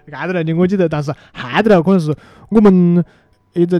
[0.09, 2.15] 干得了的，我记得，但是旱得了，可能是
[2.49, 3.03] 我们
[3.53, 3.77] 一直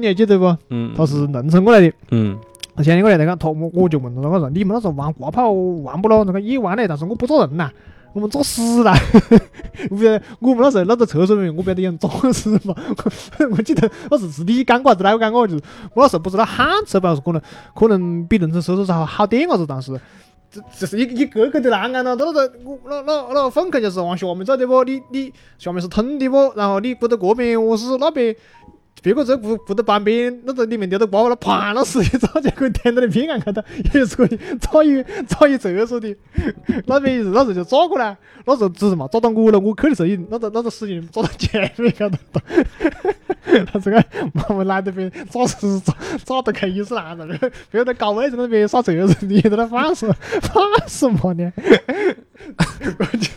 [0.00, 0.56] 你还记得不？
[0.70, 1.92] 嗯，他是农村过来的。
[2.10, 2.38] 嗯
[2.76, 6.24] 他前天过来那个他我我就问他，我说你们那时候玩挂炮玩不咯？
[6.24, 7.68] 那个也玩嘞，但是我不做人呐，
[8.14, 8.94] 我们做屎啦。
[9.90, 12.74] 我不得我们那时候那个厕所里面，我不晓得有人做屎嘛。
[13.50, 15.46] 我记得那是是你干过还是哪个干过？
[15.46, 15.62] 就是
[15.94, 17.42] 我那时候不知道喊车吧，是可能
[17.74, 19.98] 可能比农村厕所是好好点个子，当时。
[20.50, 24.82] 这这是一一个个的栏杆了，都那个我那那那个粪坑就是往下面走的不？
[24.82, 26.52] 你你下面是通的不？
[26.56, 28.34] 然后你不得这边我是那边
[29.02, 33.62] 别个这不不得旁边，那个里面掉到瓜了，啪，那使劲找就可以填到你屁眼开头，
[33.94, 36.16] 也是可以找一找一厕所的。
[36.86, 42.18] 那边是那时候就抓过来，那时候只是嘛抓到我了，我肯定是一那个那个使劲抓到前面开头。
[43.72, 44.04] 他这个
[44.48, 47.26] 我们来这边抓是抓抓得开伊斯兰的，
[47.70, 51.52] 别个在高位在那边耍厕所，你在那反是反什么呢？
[52.98, 53.30] 我 记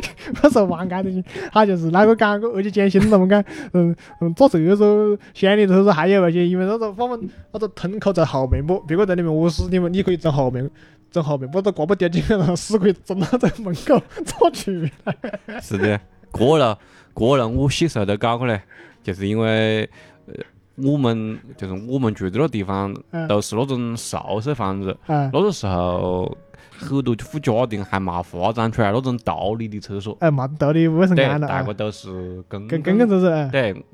[0.00, 0.08] 得
[0.42, 1.22] 那时候玩干的去，
[1.52, 10.70] 他就是哪个赶个二级减薪了，我们讲，嗯嗯，做厕所县里头是还有那些，因为那个我们那个通口在后面不，别个在里面卧室，你们你可以从后面。
[11.10, 14.70] 从后面把这挂不掉进来，然后屎可以整到在门口抓出
[15.04, 15.16] 来。
[15.58, 15.98] 是的，
[16.30, 16.78] 过了
[17.14, 18.60] 过了，我小时候都搞过嘞，
[19.02, 19.88] 就是因为
[20.26, 20.34] 呃，
[20.76, 26.30] 我们就是我们住的那地方嗯都是那种宿舍房子，啊，那个时候
[26.78, 31.50] 很多户家庭还没发展出来那种道理的厕所，哎，嘛道理卫生对，干了啊。
[31.50, 33.84] 大家，都是公跟跟跟就是，哎对，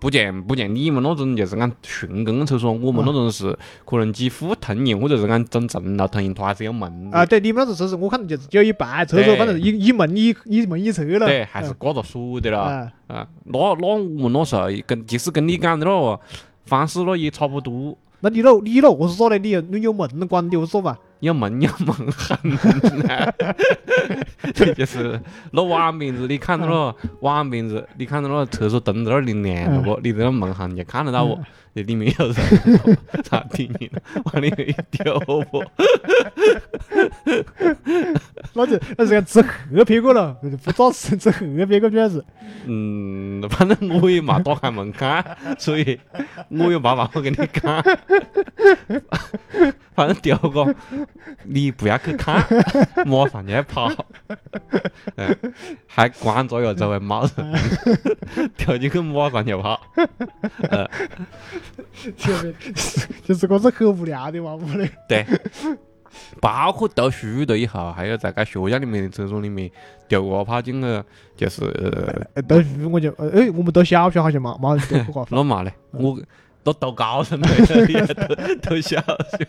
[0.00, 7.10] 不见不见你们那种就是讲顺公共厕所，我们那种是可能几户通用，或者是讲整正楼通用，它还是有门。
[7.10, 11.26] 的啊，对，你们那种厕所，我看就是只有一半厕所，反正一一门一一门一厕了。
[11.26, 12.60] 对，还是挂着锁的了。
[12.60, 16.20] 啊，啊，那那我们那时候跟即使跟你讲的那
[16.66, 20.98] 方式那也差不多，那你那你那卧室做的，你有你有门关的我说吧？
[21.22, 22.36] 有门有门痕
[23.08, 23.32] 啊，
[24.52, 25.20] 就是
[25.52, 30.00] 那碗边子，你看到那碗边子，你看到那厕所灯在那里亮了不？
[30.02, 31.38] 你在那门上就看得到不？
[31.74, 32.34] 这里面有人，
[33.30, 33.88] 他听你
[34.24, 35.18] 往里面一丢
[35.50, 35.64] 不？
[38.54, 42.22] 那就那是个吃黑别个了，不找吃吃黑别个主要是。
[42.66, 45.24] 嗯，反正我也没打开门看，
[45.56, 45.98] 所以
[46.48, 47.82] 我有办法我跟你讲。
[49.94, 50.74] 反正第二个，
[51.44, 52.44] 你不要去看，
[53.06, 53.90] 马上就要跑，
[55.16, 55.36] 嗯，
[55.86, 59.80] 还观察哟周围没人，跳进去马上就跑，
[60.68, 60.88] 呃，
[62.16, 62.54] 就是
[63.24, 64.90] 就是个是很无聊的嘛，屋里。
[65.08, 65.24] 对，
[66.40, 69.70] 包括读书了以后，还有在个学校里面的厕所里面
[70.08, 71.04] 丢过跑进去，
[71.36, 71.60] 就是
[72.46, 76.18] 读书我就呃哎，我们读小学好像嘛嘛丢过那嘛嘞，我
[76.64, 77.48] 都读高中了，
[77.86, 79.48] 你还读读小学，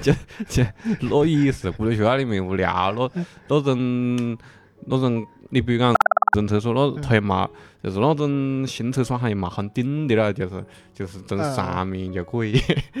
[0.00, 0.12] 就
[0.48, 0.64] 就
[1.00, 3.10] 那也是，过在学校里面无聊，那
[3.48, 4.38] 那种
[4.86, 5.94] 那种你比如讲
[6.36, 7.48] 人厕所那头嘛，
[7.82, 12.58] 就是那种新厕所还有嘛很顶的了，就是就是从嗯上面就可以。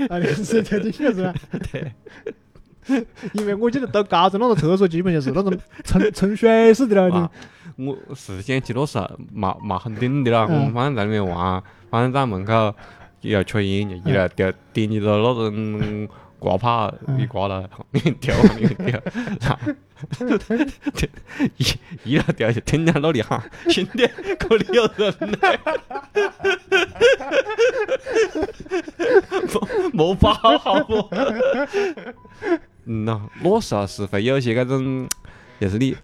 [0.08, 1.34] 啊，那是头顶是吧？
[1.72, 1.92] 对。
[3.34, 7.30] 因为我记得到高中那个厕所基本就是那种冲冲水似的了啊，
[7.76, 12.74] 我是想起那时候嘛嘛很顶的了，我嗯们反正在里面玩，反正在门口
[13.22, 17.68] 要抽烟就一来掉点你到那种挂炮一挂了，
[18.20, 19.00] 掉往里面掉，
[19.40, 19.72] 然后
[21.56, 21.64] 一
[22.12, 24.06] 一来掉就听见那里喊兄弟，
[24.38, 25.58] 这里有人来，
[29.94, 31.08] 没没跑好不？
[32.86, 35.06] 嗯呐，那时候是会有些那种，
[35.60, 35.96] 就是你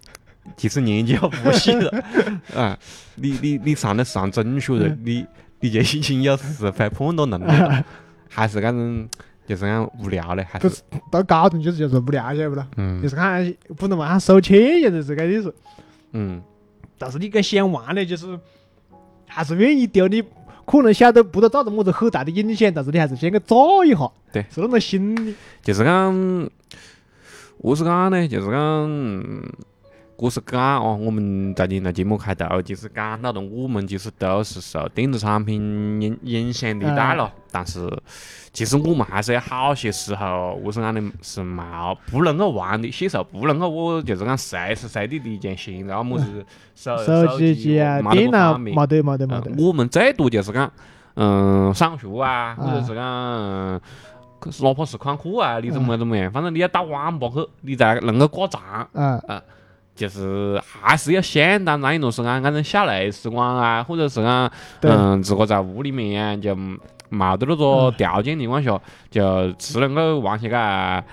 [0.57, 2.05] 其实年纪要不细了，
[2.57, 2.79] 啊，
[3.17, 5.25] 你你你上得上中学了，你
[5.61, 7.85] 你就已经有是会判断能力了，
[8.29, 9.09] 还是那种
[9.47, 12.67] 就是讲无聊的，还是到高中就是就是无聊，晓得不啦？
[12.71, 15.55] 就嗯是看不能往上收钱，就是这个意思。
[16.13, 16.43] 嗯
[16.99, 18.39] 但是你跟想玩嘞，就是
[19.27, 20.23] 还是愿意丢你。
[20.67, 25.35] 可能晓得不得造成么子很大的影响，但是你还是先去找一下，对是那种心理。
[25.63, 26.15] 就是讲，
[27.63, 28.27] 何是讲呢？
[28.27, 28.91] 就是讲，
[30.17, 37.87] 我是讲哦，我们在进来节目开头就是讲到了，我们其实都是受电子产品影影响的大了，但是
[38.51, 46.45] 其实我们还是有好些时候，我是讲的是冇不能够玩的，些时候不能够我就是讲随时随地的像现在么子
[46.75, 49.63] 手手机机机啊、电脑不方便没得冇得没嗯得。
[49.63, 50.73] 我们最多就是讲，
[51.15, 53.81] 嗯，上学啊，或者啊是讲，
[54.45, 58.61] 嗯哪怕是看课啊，你怎么怎么样，反正你要到网吧去，你才能够挂账，
[58.93, 59.43] 啊，
[59.95, 64.51] 就是还是要相当让一是讲那种下来时光啊，或者是讲，
[64.83, 66.55] 嗯，自个在屋里面就
[67.11, 71.05] 冇得那个条件情况下，就只能够玩些个。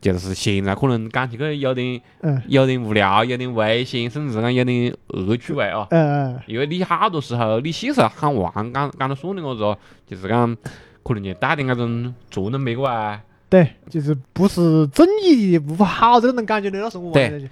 [0.00, 5.86] 就是现在可能讲起去有点嗯有点无聊，有点危险，甚至讲有点恶趣味哦。
[5.88, 9.60] 嗯嗯，因为你好多时候你细时候喊玩，讲讲到算的我子，
[10.06, 10.54] 就是讲
[11.04, 13.22] 可能就带点那种作弄别个啊。
[13.48, 17.48] 对，就是不是正义的，不好的那种感觉的，那是我玩的。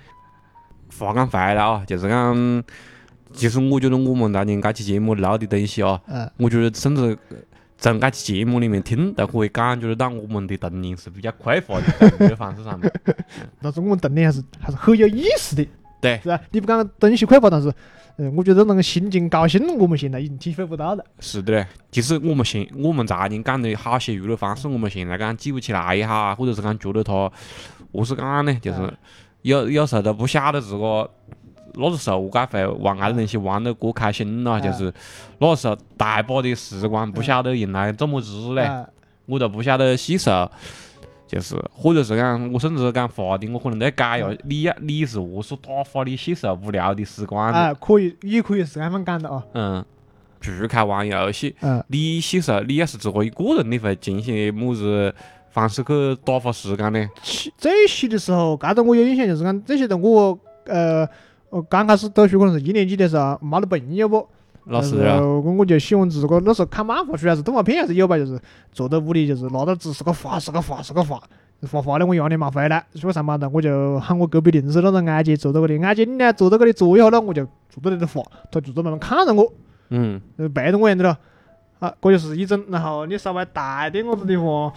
[0.98, 2.64] 话讲回来啊，就是讲，
[3.32, 7.16] 其实我觉得我们当年这期节目录的东西啊，嗯，我觉得甚至
[7.78, 12.92] 从这期节目里面听都可以感觉得到我们的童年是比较匮乏的，方式上面。
[13.62, 15.66] 但是我们童年还是还是很有意思的，
[16.00, 16.40] 对是啊？
[16.50, 17.72] 你不讲东西匮乏，但是，
[18.16, 21.04] 嗯，我觉得那个心情高兴，我们现在已经体会不到了。
[21.18, 27.30] 是的嘞，其实我们现我们曾经讲的好些娱乐方式，我们现在讲记不起来也好，或者是讲觉得它，
[27.92, 28.54] 何是讲呢？
[28.60, 28.96] 就是嗯
[29.42, 31.10] 有有时候都不晓得自个
[31.74, 34.92] 那个时候该会玩啥子东西玩得过开心了，嗯就是
[35.38, 38.86] 那个时候大把的时光不晓得用来做么子嘞，啊
[39.26, 40.50] 我都不晓得细时候。
[41.32, 44.38] 就是，或者是讲，我甚至讲发的，我可能都要改嗯呀。
[44.44, 47.58] 你呀，你是何是打发你细时候无聊的时光的？
[47.58, 49.42] 啊，可以，也可以是这样讲的啊。
[49.54, 49.82] 嗯，
[50.42, 55.14] 除开玩游戏，嗯，你细时候你要是自个一个人，你会进行么子
[55.48, 57.08] 方式去打发时间呢？
[57.22, 61.08] 起最细的时候，搿种我有印象，就是讲这些的我，呃，
[61.48, 64.26] 我刚开始读书可能是一年级的时候，没得朋友不，然
[64.66, 68.38] 老师啊，后我我就喜欢自个那时候看漫画书还是动画片还是有吧，就是
[68.72, 71.20] 坐在屋里就是拿到纸是个画是个画是个画，
[71.70, 79.52] 画画的我压力没回来，去上班了我就喊我隔壁邻居那个阿姐坐在这里，阿姐你来坐在这里坐一下了，我就坐在那里画，她就在慢慢看着我，
[79.90, 81.18] 嗯，呃背着我样子了，
[81.80, 84.72] 啊，这就是一种，然后你稍微大一点我子的话。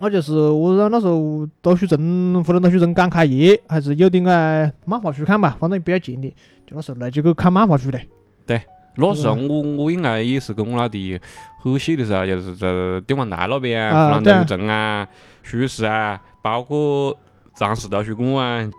[0.00, 6.34] 我就是我让那时候读书证或者读书证刚开业，还是有点个漫画书看吧，反正比较近的，
[6.70, 8.00] 就那时候来就去看漫画书的。
[8.46, 8.62] 对
[8.94, 11.18] 那时候我我应该也是跟我老弟
[11.60, 15.08] 很细的时候，就是在电玩台那边啊，啊湖南对啊读书证啊、
[15.42, 17.16] 书市啊，包括
[17.56, 18.70] 长市图书馆啊，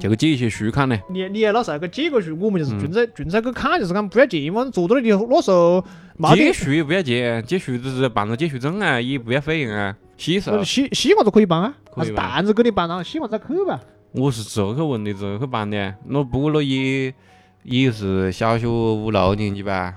[0.00, 0.98] 就去借一些书看呢。
[1.08, 5.84] 你你那时候去借过书，我们就是嗯纯粹纯粹去看，就是讲不要钱，反正坐到那里那时候
[6.34, 9.96] 借书也不要借，借书只是办个借书证啊，也不要费用啊。
[10.16, 13.80] 细时候细细伢子可以办啊，还是可以办担子给你办，然后西瓜再去吧。
[14.12, 15.94] 我是自个去问的，自个去办的。
[16.06, 17.12] 那不过那也
[17.66, 19.94] 也是小学五六年级吧。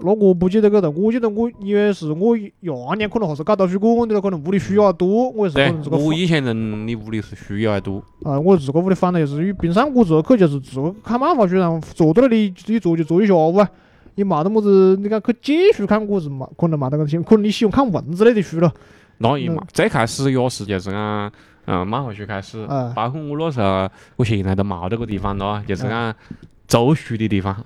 [0.00, 8.00] 那我不记得个了，我记得我因为是我一二年可能还是搞图书馆的了，可能屋里书也多，我也是可对能自，个我以前人你屋里是书也还多。
[8.22, 13.68] 啊，我自个屋里反正就是与平常我自个去就是自个看漫画书，然后坐到那里一坐就坐一下午啊，
[14.14, 18.72] 也没得么子，你讲去借书看，我是没可能没得个兴，可能你喜欢看文字类的书了。
[19.16, 21.32] 那也嘛嗯，最开始也是就是讲，
[21.66, 22.92] 嗯，漫画书开始，啊。
[22.94, 26.14] 包括我那时候，我现在都冇得个地方了，就是讲
[26.68, 27.56] 租书的地方，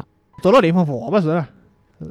[0.43, 1.45] 走到地方画吧是？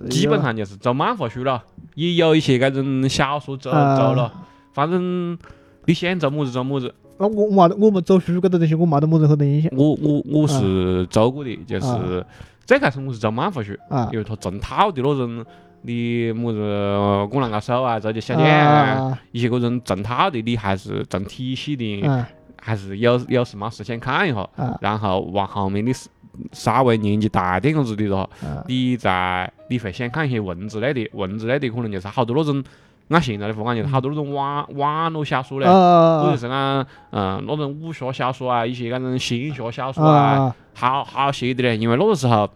[0.10, 1.64] 基本上就是租漫画书了，
[1.96, 4.32] 也有一些搿种小说租租啊了，
[4.74, 5.38] 反正
[5.86, 6.94] 你想租么子租么子。
[7.18, 12.26] 那我我没得我们走书搿个东西，我没得么子好多印象我我我是走过的，就是
[12.66, 14.10] 最开始我是走漫画书，啊。
[14.12, 15.46] 因为它成套的那种，
[15.82, 16.60] 你么子
[17.30, 22.30] 《灌篮高手》啊，这些小将啊一些嗰种成套的，你还是成体系的，啊。
[22.64, 24.78] 还是有有事没事先看一下，啊。
[24.82, 26.08] 然后往后面你是
[26.52, 32.64] 稍微年纪大点样子的了，啊你在你会想看一些文字类的，文字类的可能就是好多那种，
[33.10, 41.78] 按现在的话讲就是好多那种网网络小说嘞，或者啊是讲嗯那种武侠小说啊，一些那种仙侠小说啊，啊好好些的嘞。
[41.78, 42.50] 因为那个时候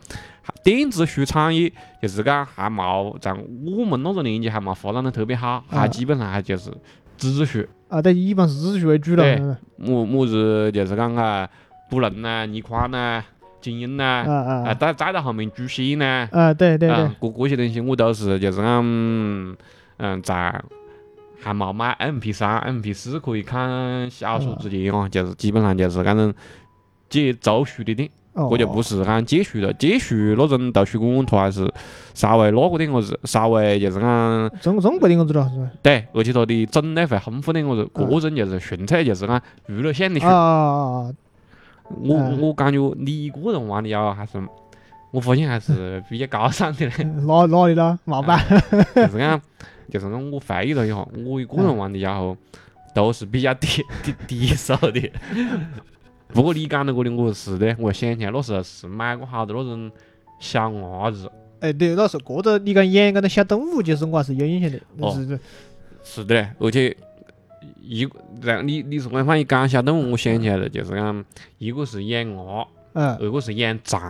[0.63, 6.71] 电子书产业就是讲还冇在我们那个年纪还冇发展的特别好，还啊基本上还就是
[7.17, 8.01] 纸质书，啊！
[8.01, 9.35] 对，一般是纸质书为主了对。
[9.35, 11.47] 嗯么么子就是讲啊，
[11.89, 13.23] 布伦呐、倪匡呐、
[13.65, 16.29] 金庸呐，啊啊啊，再再到后面朱熹呐。
[16.31, 16.53] 啊！
[16.53, 19.55] 对对对嗯，，这这些东西我都是就是讲，嗯，
[19.97, 20.61] 嗯在
[21.41, 26.33] 还冇买 M P 三、M P 四可以看小说之前哦，就是基本上就是搿种
[27.09, 29.73] 借租书的店，哦这就不是讲借书了。
[29.73, 31.71] 借书那种图书馆，它还是
[32.13, 35.69] 稍微那个点个子，稍微就是讲中中国的样子了，是吧？
[35.81, 37.89] 对，而且它的种类会丰富点个子。
[37.95, 40.33] 嗯这种就是纯粹就是讲娱乐性的书啊。
[40.33, 41.13] 啊
[41.89, 44.41] 我嗯我感觉你一个人玩的呀，还是
[45.11, 46.91] 我发现还是 比较高尚的嘞。
[47.03, 47.09] 啊！
[47.25, 47.97] 哪哪里了？
[48.05, 48.39] 麻烦。
[48.95, 49.41] 就是讲，
[49.91, 52.35] 就是讲我回忆了一下，我一个人玩的家伙
[52.93, 53.67] 都是比较低
[54.03, 55.11] 低低手的。
[56.29, 59.91] 不过你讲到这里，我是的，我想起来那时候是买过好多那种
[60.39, 64.77] 小鸭子，哎，对，那时候过着你讲演搿种小动物，其实我还是有印象的。
[64.99, 65.39] 哦是
[66.03, 66.95] 是的嘞，而且
[67.87, 71.25] 一个然你你是刚才一讲小动物，我想起来了，就是讲
[71.57, 74.01] 一个是养鸭，嗯二个是养蚕，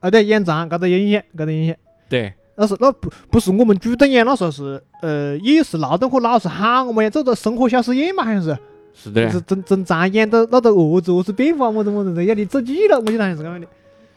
[0.00, 1.76] 啊，对，养蚕搿个有印象，搿个有印象。
[2.08, 8.58] 对，那是那不不是我们主动养，那时候是呃也是劳动课老师喊我们养，做个生活小实验嘛，好像是，
[8.92, 9.40] 是的嘞是。
[9.42, 13.66] 正正常演到那个蛾子蛾子变化么子么子的，要你走记了，我记得好像是搿样的。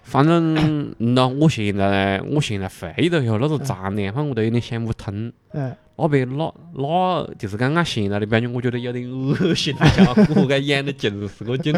[0.08, 5.30] 反正那我现在我现在回忆了一下那个藏脸反正我都有点想不通。
[5.52, 11.74] 嗯，那边那那就是刚刚现在的表演，我觉得有点恶心了，家伙，该演的就是个劲。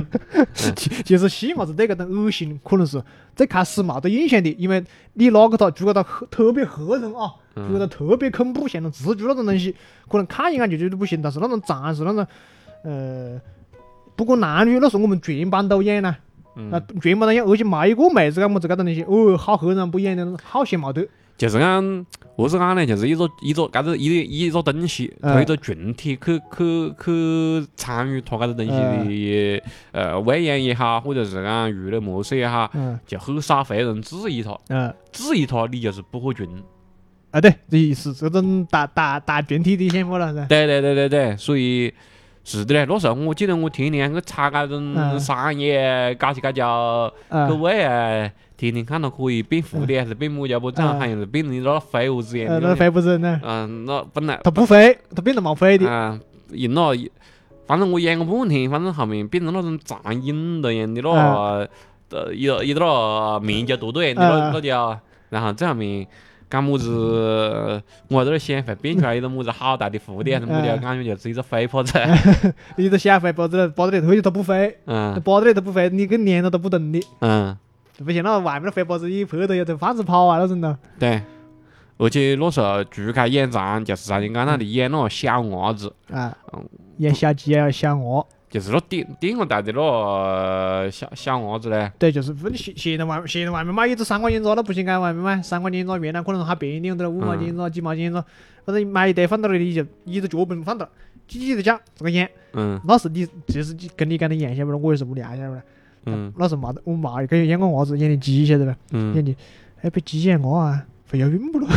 [0.53, 3.01] 其其实戏嘛子对个种恶心，可能是
[3.35, 9.75] 最开始冇得印象的，因为你拿个它做个它特特别吓人啊，做个它特别恐怖，像那蜘蛛那种东西，
[10.07, 11.19] 可能看一眼就觉得不行。
[11.19, 12.27] 但是那种藏是那种，
[12.83, 13.41] 呃，
[14.15, 16.15] 不管男女，那时候我们全班都演呢。
[16.55, 21.07] 那嗯，全部都演，而且没一个妹子干么子搿种东西，哦，好吓人，不演的好些冇得。
[21.37, 22.85] 就是讲，何是讲呢？
[22.85, 36.45] 就是一个一个搿个一个一个东西，嗯推着群体去去去参与它搿个东西的呃喂养也好，或者是讲娱乐模式也好，嗯就很少会有人质疑它，嗯，质疑它你就是不合群。
[37.31, 40.45] 啊对，这是这种大大大群体的想法了噻。
[40.47, 41.93] 对对对对对，所以
[42.57, 42.85] 是的嘞。
[42.89, 46.67] 那时候我记得我天天去查搿种嗯商业搞起搞叫。
[47.29, 52.59] 啊各位啊，天天看到可以变蝴蝶还是变么家伙不正，嗯好像是变成你那飞蛾子一样。
[52.59, 53.39] 那飞不人呢？
[53.43, 55.85] 嗯，那本来它不飞，它变得冇飞的。
[55.87, 56.19] 嗯，
[56.51, 57.11] 用了一，
[57.67, 61.67] 反正我演过半天，反正后面变成那种藏影的样的那，
[62.09, 66.07] 呃，一一个那面胶多多样的那嗯那叫，然后最后面。
[66.49, 67.81] 干么子？
[68.09, 70.75] 我还在那儿想，会变出来一个么子好大的蝴蝶么的？
[70.75, 71.93] 嗯感觉就是一个飞婆子。
[72.75, 77.55] 一只小飞，包子了，包子里头它不飞，嗯包子里头不飞，你跟粘了都不动的，嗯，
[78.03, 80.77] 不像那外面的飞包子一拍到要在放子跑啊那种的。
[80.97, 81.21] 对。
[81.97, 86.65] 而且那时候除开演藏，就是像你刚那里演那个小伢子，啊嗯，
[86.97, 88.25] 演小鸡啊，小鹅。
[88.49, 91.91] 就是那点点个带的那个小小伢子嘞。
[91.99, 98.23] 对，就是问现现在外现在外面买一只三块钱子，那不行啊，外面买三块钱子，原来可能还便宜点子了，五毛钱子、几毛钱子，
[98.65, 100.85] 反正买一堆放到那里你就一个脚本放到，
[101.27, 104.87] 叽叽的讲这个演，嗯那是你就是跟你讲的一样，晓得不？
[104.87, 105.61] 我也是无聊，晓得不？
[106.05, 108.71] 嗯那是嘛的，我嘛给演个伢子演的鸡，晓得不？
[108.97, 109.35] 演嗯，的，
[109.81, 111.67] 哎，被鸡演我啊，会要晕不咯？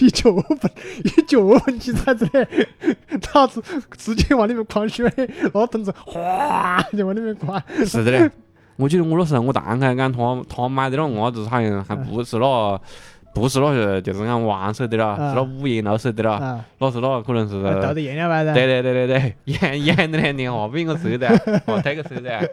[0.00, 0.70] 一脚本，
[1.04, 2.46] 一脚本起崽子嘞，
[3.34, 3.62] 老子
[3.96, 5.04] 直接往里面狂血，
[5.54, 7.62] 那凳子哗就往里面灌。
[7.86, 8.30] 是的嘞。
[8.76, 12.80] 我记得我那时候我堂开讲他他买的那个鸭子好像还不是那
[13.34, 17.62] 不是那个就是讲黄色的了，啊是那五颜六色的了，啊，那是那可能是。
[17.80, 18.52] 豆的颜料吧噻。
[18.52, 21.28] 对对对对对，演演的嘞，连画饼个色的，
[21.66, 22.50] 哦，推个色的，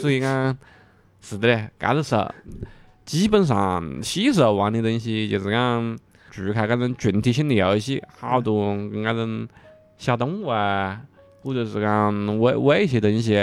[0.00, 0.56] 所以讲
[1.20, 2.28] 是的嘞，搿个时候
[3.10, 5.98] 基本上细时候玩的东西就是讲
[6.30, 9.48] 除开搿种群体性的游戏，好多跟搿种
[9.98, 11.00] 小动物啊，
[11.42, 13.36] 或者是讲喂喂一些东西，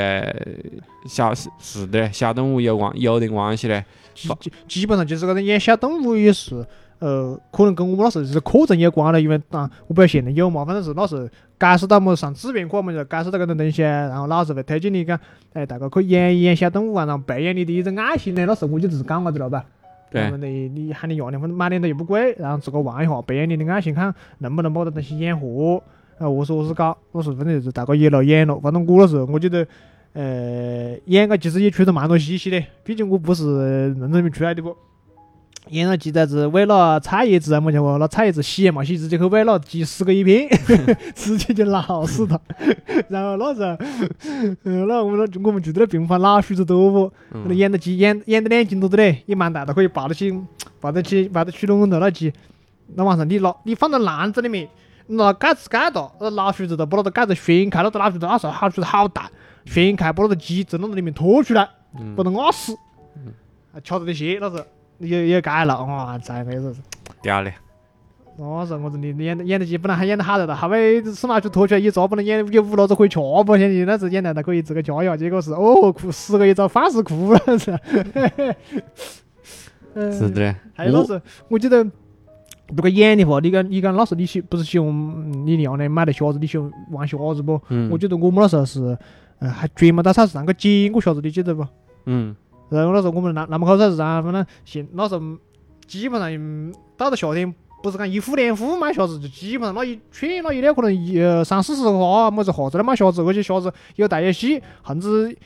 [1.05, 3.83] 小是的，小动物有关有点关系嘞。
[4.15, 6.65] 基基基本上就是搿种养小动物也是，
[6.99, 11.27] 呃，可能跟我们那时候是课程有关了，因为啊，我不晓得现在有嘛，反正是那时候
[11.59, 15.19] 解释到么上志愿课嘛，就解释到搿种东西，然后老师会推荐你讲，
[15.53, 18.45] 哎，大家可以演一养小动物啊，然后培养你的一种爱心呢。
[18.45, 19.63] 那时候我就只是讲我的了吧。
[20.09, 25.83] 对然后呢，你喊你压力，反正买点都又不贵，然后自个玩一下，培养你的爱心，看能不能把这东西养活。
[26.17, 28.59] 啊，我说我是搞，我说反正就是大家也来演了。
[28.59, 29.67] 反正我那时候我记得，
[30.13, 33.43] 呃，养个其实也缺了蛮多稀奇的，毕竟我不是
[33.97, 34.75] 农村里面出来的不。
[35.69, 40.47] 演了鸡崽子喂了菜叶子啊，么家伙，那菜叶子洗嘛洗，直接去喂了鸡十个一片，
[41.15, 42.39] 直接就闹死他。
[43.09, 43.77] 然后那时候，
[44.63, 47.11] 嗯，那我们那我们住的那病房老鼠子多不？
[47.31, 50.33] 那嗯演的鸡养养的两斤多的嘞，也蛮大的，可以抱得起，
[50.79, 52.31] 抱得起，抱得起笼头那鸡。
[52.95, 54.67] 那晚上你拿你放到篮子里面，
[55.07, 59.29] 拿盖子盖到，那老鼠子都把那个盖子掀开，那个老鼠子那时候好鼠子好大，
[59.65, 61.67] 掀开把那个鸡从那个里面拖出来，
[61.99, 62.75] 嗯把它压死。
[63.73, 64.63] 还吃着点血，那时候
[64.99, 66.73] 也也改了，哇，才那时候。
[67.21, 67.51] 屌的，
[68.37, 73.57] 那时候我说你演的演得起本来还演得好的，后尾司马就拖出来一抓，本来演有五老子可以吃不？
[73.57, 77.77] 现在那时候演的他可以自个加一下，结果是哦哭死个一早饭是哭了是。
[79.95, 80.55] 嗯是的嘞。
[80.75, 81.83] 还有那时候，我记得，
[82.69, 87.59] 如果演的话，你讲你讲那时候你喜不是喜欢嗯你娘呢买的虾子，你喜欢玩虾子不？
[87.69, 88.95] 嗯，我记得我们那时候是，
[89.39, 91.65] 呃，还专门到菜市场去捡过虾子，你记得不？
[92.05, 92.35] 嗯
[92.69, 95.21] 然后那时候我们南南门口菜市场，反正现那时候
[95.85, 105.37] 基本上到了夏天，不是讲一户两户卖虾子，就基本上那一圈那一辆可能一呃三四十个啊，么子下子来卖虾子，而且虾子有大有细，甚至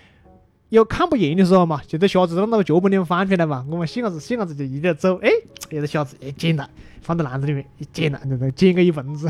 [0.69, 5.30] 有看不厌的时候嘛，就在虾子那个脚板里面翻出来嘛，我们细伢子细伢子就一直走，哎，
[5.69, 6.69] 那个虾子哎捡了，
[7.01, 9.30] 放到篮子里面一捡了，就捡个一盆子。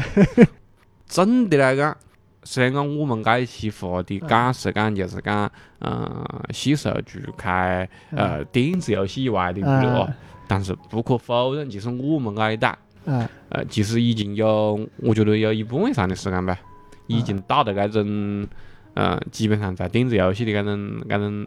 [1.07, 1.97] 真的来讲，
[2.43, 4.27] 虽然讲我们这一期话的嗯。
[4.27, 10.13] 讲是讲就是讲，嗯，享受除开呃电子游戏以外的娱乐嗯，
[10.47, 12.69] 但是不可否认，其实我们这一代，
[13.05, 16.57] 啊呃，其实已经有，我觉得有一半以上的时间吧，
[17.07, 18.47] 已经到了这种，
[18.95, 21.45] 呃，基本上在电子游戏的这种这种，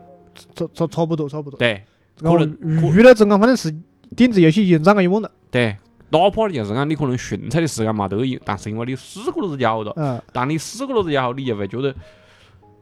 [0.54, 1.58] 差差差不多差不多。
[1.58, 1.82] 对
[2.18, 3.74] 可能娱乐中间反正是
[4.14, 5.30] 电子游戏已经占了一半了。
[5.50, 5.76] 对，
[6.18, 9.92] 哪怕就是讲你可能训菜的时间没得有，但是因为你试过了家伙了。
[9.96, 11.92] 嗯当你试过了之后，你就会觉得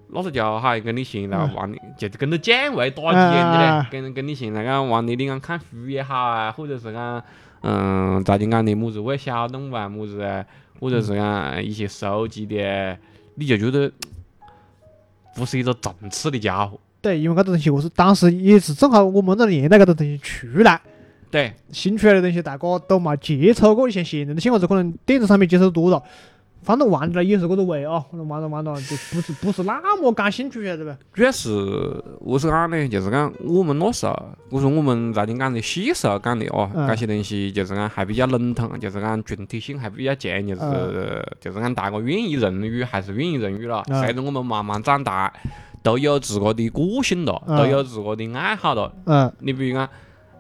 [0.08, 7.22] 那个家伙好像跟你现在嗯玩的，就是跟着奖位打击一样的跟跟你现在讲玩的你讲看书也好啊，或者是讲
[7.62, 10.44] 嗯，再就讲的么子喂小动物啊么子啊，
[10.78, 12.98] 或者是讲一些收集的，
[13.36, 13.90] 你就觉得
[15.34, 16.78] 不是一个正次的家伙。
[17.00, 20.80] 对，因为搿种东西我是当时也是正好我们那个年代搿种东西出来，
[21.32, 26.02] 对，新出来的东西大家都没接触过，像现在的小伙子可能电子产品接触多了，
[26.62, 30.96] 反正玩了也是搿个味啊，可能玩着玩着就不是不是那么感兴趣，晓得吧？
[31.14, 31.48] 主要是
[32.20, 32.86] 为是讲呢？
[32.86, 34.14] 就是讲我们那时候，
[34.50, 43.82] 我说我们在你讲的细时候讲的哦，嗯这些东西就是讲还比较笼统，就是讲群体性还比较强，就是、嗯就是讲大家愿意认与还是愿意认与了。
[43.88, 45.32] 嗯随着我们慢慢长大，
[45.82, 48.92] 都有自个的个性了，嗯都有自个的爱好了。
[49.06, 49.88] 嗯你比如讲，嗯、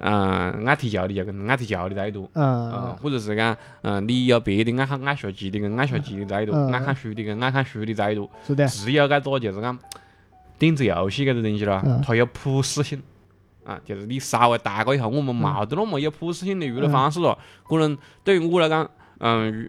[0.02, 2.28] 爱踢球的就跟爱踢球的在一坨。
[2.34, 8.28] 嗯，嗯或者是讲，嗯，你有别的爱好，爱学棋的跟爱学棋的在一坨，嗯爱看书的跟爱看书的在一坨。
[8.46, 9.78] 是的，只有搿个就是讲
[10.58, 13.02] 电子游戏搿个东西了嗯，它有普适性
[13.64, 17.38] 啊，就是你稍微大个以后，我们冇得那么有普适性的娱乐方式了。
[17.68, 18.88] 可能对于我来讲，
[19.20, 19.68] 嗯，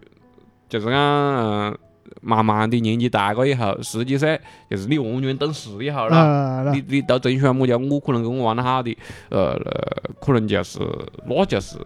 [0.67, 1.77] 就是讲嗯，
[2.21, 4.39] 慢慢的年纪大个以后，十几岁，
[4.69, 6.17] 就是你完全懂事以后了。
[6.17, 8.97] 啊，你你都真喜欢么家，我可能跟我玩得好的，
[9.29, 10.79] 呃，呃可能就是
[11.25, 11.77] 那就是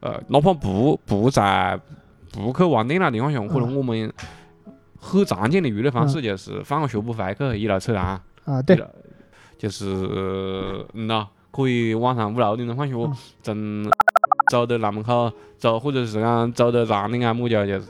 [0.00, 1.78] 呃，哪怕不不在
[2.32, 4.12] 不去玩电脑的情况下，可能我们
[4.98, 8.82] 很常见的娱乐方式就是放个学不回去，一路扯淡，啊对。
[9.56, 9.86] 就是
[10.92, 13.14] 嗯呐，可以晚上五六点钟放学，嗯。
[13.42, 13.90] 从
[14.50, 17.86] 走到南门口走，或者是讲走到长岭啊么家，就是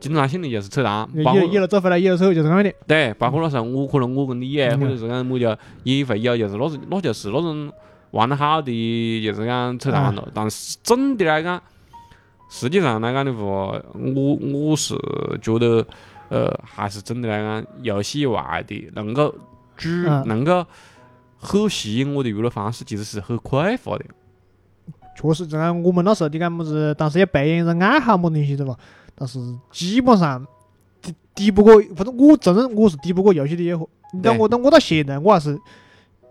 [0.00, 4.80] 经常性的就是扯淡，包括一一路走回来，一路扯就是那的，对，包括那时候我可能我跟你也，嗯。
[4.80, 7.72] 或者是讲么家也会有，就是那是那就是那种
[8.12, 10.28] 玩得好的，就是讲扯淡了。
[10.32, 11.60] 但是总的来讲，
[12.48, 13.40] 实际上来讲的话，
[13.92, 14.94] 我我是
[15.42, 15.86] 觉得，
[16.28, 19.34] 呃，还是总的来讲，游戏以外的能够
[19.76, 20.26] 主嗯。
[20.26, 20.64] 能够
[21.36, 24.04] 很吸引我的娱乐方式，其实是很匮乏的。
[25.20, 28.76] 确实，这样我们那时候你讲么子，当时要培养一个爱好么东西的嘛，
[29.18, 29.40] 但是
[29.72, 30.46] 基本上
[31.02, 33.86] 抵抵不过，反正我承认我是抵不过游戏的诱惑。
[34.12, 35.58] 你讲对我，但我到现在我还是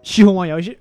[0.01, 0.77] 喜欢玩游戏。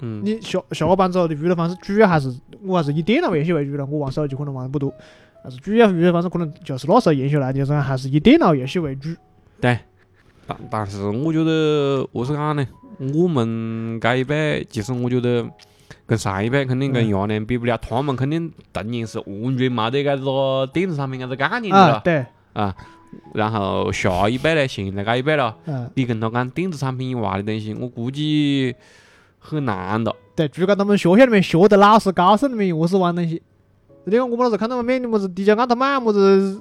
[0.00, 2.32] 嗯，你下下班之后的娱乐方式，主要还是
[2.62, 3.84] 我还是以电脑游戏为主了。
[3.84, 4.94] 我玩手机可能玩的不多，
[5.42, 9.08] 但是主要娱乐方式可能就是那时候延续来的，就是还是以电脑游戏为主。
[9.60, 9.76] 对
[10.46, 12.64] 但但是我觉得，何是讲呢？
[13.14, 15.44] 我们这一辈，其实我觉得，
[16.08, 22.00] 跟上一辈肯定跟亚联比不了，他们肯定阵营是完全没得搿个电子产品搿个概念的啊，了。
[22.02, 22.24] 对，
[23.34, 28.74] 然后下一辈呢，现在搿一辈了，嗯，你跟他讲电子产品以外的东西，我估计
[29.38, 30.14] 很难的。
[30.34, 33.42] 对，就讲他们学校里面学的老师、高手里面又是玩东西。
[34.04, 36.58] 你看我们老师看到外面的么子迪迦奥特曼么子，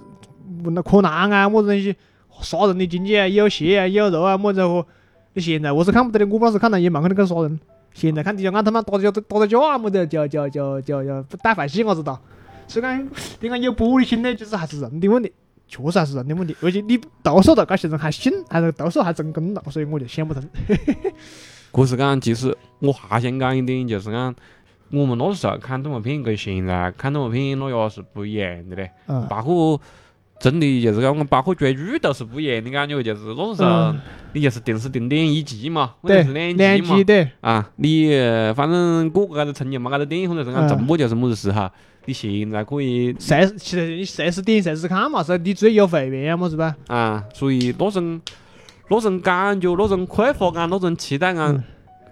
[0.66, 1.96] 那柯南啊么子东西，
[2.42, 4.86] 杀人的经济啊，有血啊，有肉啊么子货。
[5.34, 7.58] 你现在我是看不得的，我们老师看到也蛮可能去杀人。
[7.98, 12.16] 现在看迪迦奥特曼打架打打架啊么子，就就就就就带坏戏伢子哒。
[12.68, 15.34] 所以讲，你讲有玻璃心呢，就是还是人的问题，
[15.68, 16.56] 确实还是人的问题。
[16.62, 20.44] 而且你投诉了，这些人还信，还是投诉还成功了，所以我就想不通。
[21.74, 24.36] 可是讲，其实我还想讲一点，就是讲
[24.92, 28.92] 我们那时候看动画片跟现在看动画片那也是不一样的嘞。
[29.08, 29.82] 嗯，包括
[30.40, 34.00] 真的就是讲，我包括追剧都是不一样的感觉，就是那时候嗯
[34.34, 41.70] 你就是定时定点一季嘛，或对者是，两两季嘛啊，你呃反正过个搿个春节嘛，搿个电影或者是讲嗯重播就是么子时候。
[42.10, 46.74] 你现在可以随时其实你赛事点随时看嘛，是你最有会员啊么是吧？
[46.88, 48.22] 啊，所以那种
[48.90, 51.64] 那种感觉、那种匮乏感、那种期待感嗯，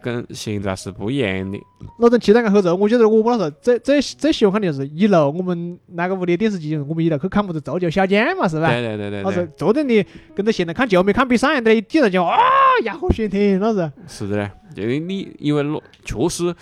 [0.06, 1.60] 跟现在是不一样的。
[1.98, 8.70] 那种期待感和这，我觉得我们那时候最最最喜欢看的就是一楼我们那个屋里电视机，我们一楼去看么子足球小将嘛，是吧？
[8.70, 12.38] 对对对对那是对，坐等你跟着现在看球没看比赛一样的，一顶上就啊
[12.84, 13.92] 呀好悬天，那是。
[14.08, 14.52] 是的嘞。
[14.76, 16.54] 就是你因为那确实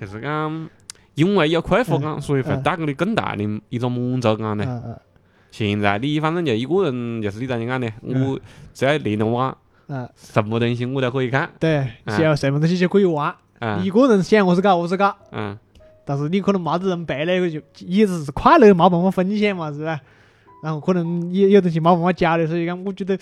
[0.00, 0.68] 就是讲，
[1.16, 4.64] 因为有快活感，所以会嗯带给你更大的一种满足感嘞。
[4.66, 4.96] 嗯嗯
[5.52, 8.40] 现在你反正就一个人，就是你咋讲的，嗯我
[8.74, 9.56] 只要连着网，
[9.88, 11.48] 嗯，什么东西我都可以看。
[11.58, 15.56] 对，嗯想要什么东西就可以玩，啊一个人想我是搞我是搞，嗯，
[16.04, 20.00] 但是你可能没得人陪那个就一直是快乐，没办法分享嘛，是吧？
[20.62, 23.18] 然后可能也有东西没办法交流，所以讲我觉得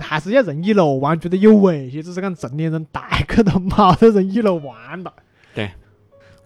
[0.00, 5.12] 还是要人一路玩，觉得有危险，只是讲成年人大概都没得人一路玩了。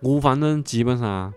[0.01, 1.33] 我反正基本上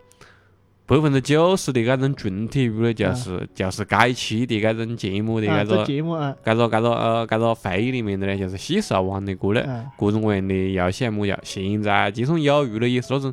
[0.90, 11.40] 百分之九十的搿种群体娱乐就是就是该期的搿种节目的啊，搿个这节目啊，搿个搿个呃搿个会议里面的呢，就是戏是要玩的过的，嗯各种各样的游戏啊么样。
[11.44, 13.32] 现在就算有娱乐也是那种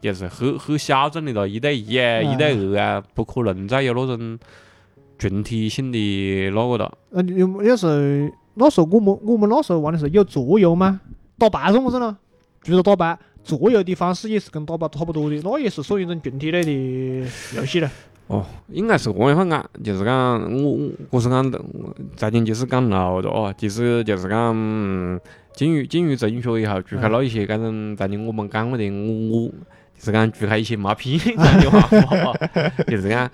[0.00, 4.36] 就是很很小众的了，一对一啊，嗯一对二啊，不可能再有那种
[5.16, 6.98] 群体性的那个了。
[7.12, 7.92] 呃，有有时候
[8.54, 11.00] 那时候我们我们那时候玩的时候有桌游吗？
[11.38, 12.18] 打牌是么子呢？
[12.62, 13.16] 除了打牌，
[13.46, 16.72] 左右的方式也是跟打靶差不多的，那也是属于一种群体类的
[17.54, 17.88] 游戏了。
[18.26, 21.48] 哦，应该是这样讲，就是讲我我是讲
[22.16, 25.20] 再讲就是讲老的哦，其实就是讲嗯
[25.54, 29.48] 进入进入中学以后，除开那一些搿种再讲我们讲过的，我我
[29.96, 31.88] 就是讲除开一些没品这句话，
[32.88, 33.30] 就是讲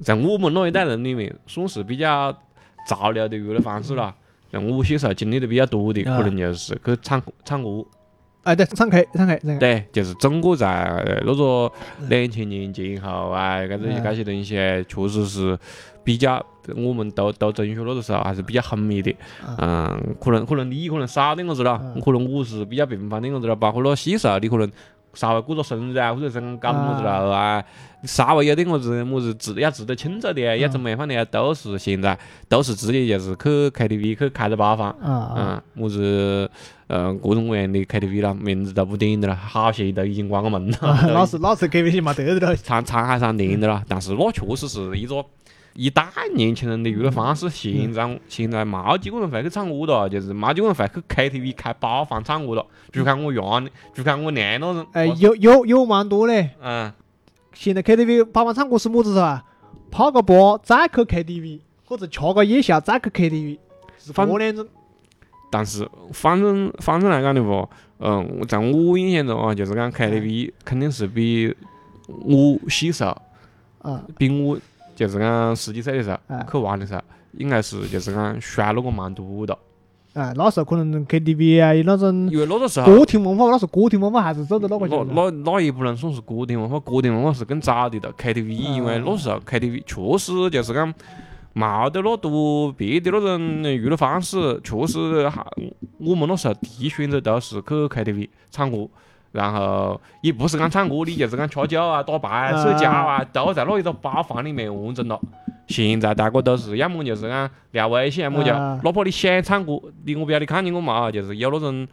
[0.00, 2.36] 在我们那一代人里面，算是比较
[2.88, 4.12] 潮流的娱乐方式了。
[4.50, 7.86] 像我小时候经历的比较多的，可能就是去唱唱歌，
[8.42, 9.58] 哎，对，唱 K，唱 K，唱 K。
[9.58, 11.72] 对，就是整个在呃那个
[12.08, 15.58] 两千年前后啊，搿这些嗯搿些东西确实是
[16.02, 19.14] 比较，我们读读中学那个时候还是比较风靡的。
[19.58, 24.68] 嗯，可能可能你可能少点个子了嗯，可能我是比较平凡点个子了，包括那细时候你可能
[25.14, 27.62] 稍微过个生日啊，或者是搞么子了啊，
[28.04, 34.94] 稍微有点么子么子值要值得庆祝的啊，要怎么样的啊，都是现在都是直接就是去 KTV 去开着包房。
[35.02, 36.50] 嗯，么子
[36.86, 42.56] 呃各种各样的 KTV 了，名字都不点的了，好些都已经关个门了，啊都老是那是 KTV 没得的了。
[42.56, 43.82] 长沧海上点的了。
[43.88, 45.24] 但是那确实是一个
[45.74, 47.48] 一代年轻人的娱乐方式。
[47.48, 52.64] 现在现在没几个人会去唱歌哒，就是没几个人会去 KTV 开包房唱歌哒。
[52.92, 54.86] 就看我样的，就看我娘那种。
[54.92, 56.50] 哎，有有有蛮多嘞。
[56.60, 56.92] 嗯，
[57.54, 59.42] 现在 KTV 包房唱歌是么子噻？
[59.90, 63.58] 泡个吧再去 KTV，或者吃个夜宵再去 KTV，
[63.98, 64.66] 是反这两种。
[65.50, 67.68] 但是反正反正来讲的话，
[67.98, 71.54] 嗯，在我印象中啊，就是讲 KTV 肯定是比
[72.06, 73.14] 我细时候。
[73.82, 74.56] 啊，比我
[75.02, 77.02] 就是讲十几岁的时候啊去玩的时候，
[77.38, 79.58] 应该是就是讲衰落个蛮多的。
[80.14, 85.04] 啊，那时候可能 KTV 啊，有那种因为那个时候，歌厅文化，那时候歌厅文化还是走的那个那。
[85.14, 88.12] 那那也不能算是歌厅文化，歌厅文化是更早的了。
[88.18, 90.94] KTV 因为那时候 KTV 确实就是讲
[91.54, 95.44] 没得那多别的那种娱乐方式，确实还
[95.98, 98.86] 我们那时候第一选择都是去 KTV 唱歌。
[99.32, 105.18] 然后也不是讲唱歌，你就是讲吃酒啊、打牌啊、社交啊，都在那一个包房里面完成了。
[105.68, 111.88] 现在大家都是要么就是讲聊微信，要么就啊哪怕你想唱歌，你我不晓得看见过嘛，就是有那种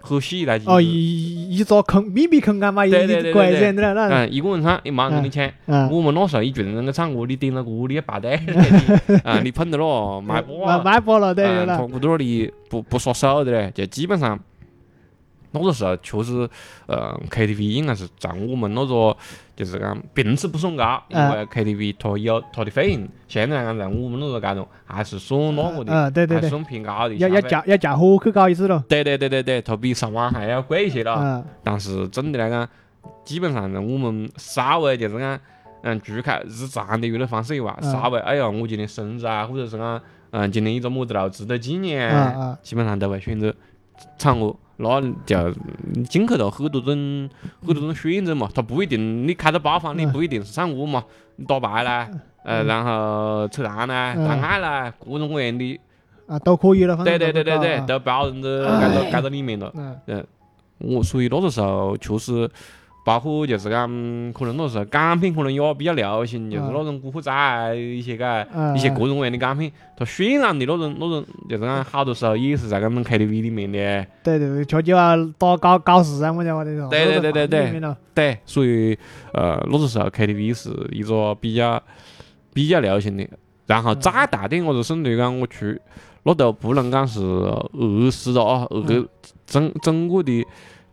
[0.00, 4.08] 很喜来哦，一一个空秘密空间嘛，一对对对对一柜子样的那那。
[4.08, 5.50] 嗯，一个人唱，也没人跟你抢。
[5.66, 8.38] 嗯，我们那时候一群人去唱歌，你点了歌，你要排队
[9.24, 11.78] 啊，你碰到了卖波卖啊，卖波了，对了。
[11.78, 14.38] 他不在那里不不耍手的嘞，就基本上
[15.54, 16.48] 那个时候确实，
[16.86, 19.16] 呃，KTV 应该是在我们那个
[19.56, 27.48] 就是讲频次不算高，因嗯为 KTV 它有它的费用，相对来讲在我们那个阶段还是算那个的，嗯，对对对，还算偏高的要要消费。
[27.48, 28.82] 嫁要加火去搞一次咯。
[28.88, 31.16] 对对对对对，它比上网还要贵一些咯。
[31.20, 32.68] 嗯但是总的来讲，
[33.24, 35.38] 基本上呢，我们稍微就是讲，
[35.82, 40.00] 嗯，除开日常的娱乐方式以外，嗯稍微哎呀，我今天生日啊，或者是讲，
[40.30, 43.54] 嗯，今天一个么子了，值得纪念嗯啊，嗯基本上都会选择
[44.18, 44.54] 唱歌。
[44.76, 45.52] 那就
[46.08, 51.04] 进去了很多种很多种选择嘛，它不一定你开到包房，你嗯不一定是唱歌嘛，
[51.36, 52.08] 你打牌啦，
[52.44, 55.80] 呃，嗯然后扯谈啦，嗯谈爱啦，各种各样的，
[56.26, 58.48] 啊，都可以了，反正对对对对对，都都包容到
[58.80, 59.72] 盖到盖到里面了。
[60.06, 60.24] 嗯
[60.78, 62.50] 我所以那个时候确实，
[63.04, 63.86] 包括就是讲，
[64.32, 74.06] 可能那时候港片可能也比较流行，就是嗯那种古惑仔啊一些个嗯一些各种各样的港片，它渲染的那种那种，就是讲好多时候也是在我们 KTV 里面的。
[74.22, 76.88] 对对对，喝酒啊，打搞搞事啊，么家伙的说。
[76.88, 78.98] 对对对对对对，所以
[79.34, 81.82] 呃，那个时候 KTV 是一个比较
[82.54, 83.28] 比较流行的。
[83.66, 85.78] 然后再大点，我就甚至于讲我去，
[86.22, 89.08] 那都不能讲是饿死了啊，饿嗯
[89.46, 90.46] 整整个的，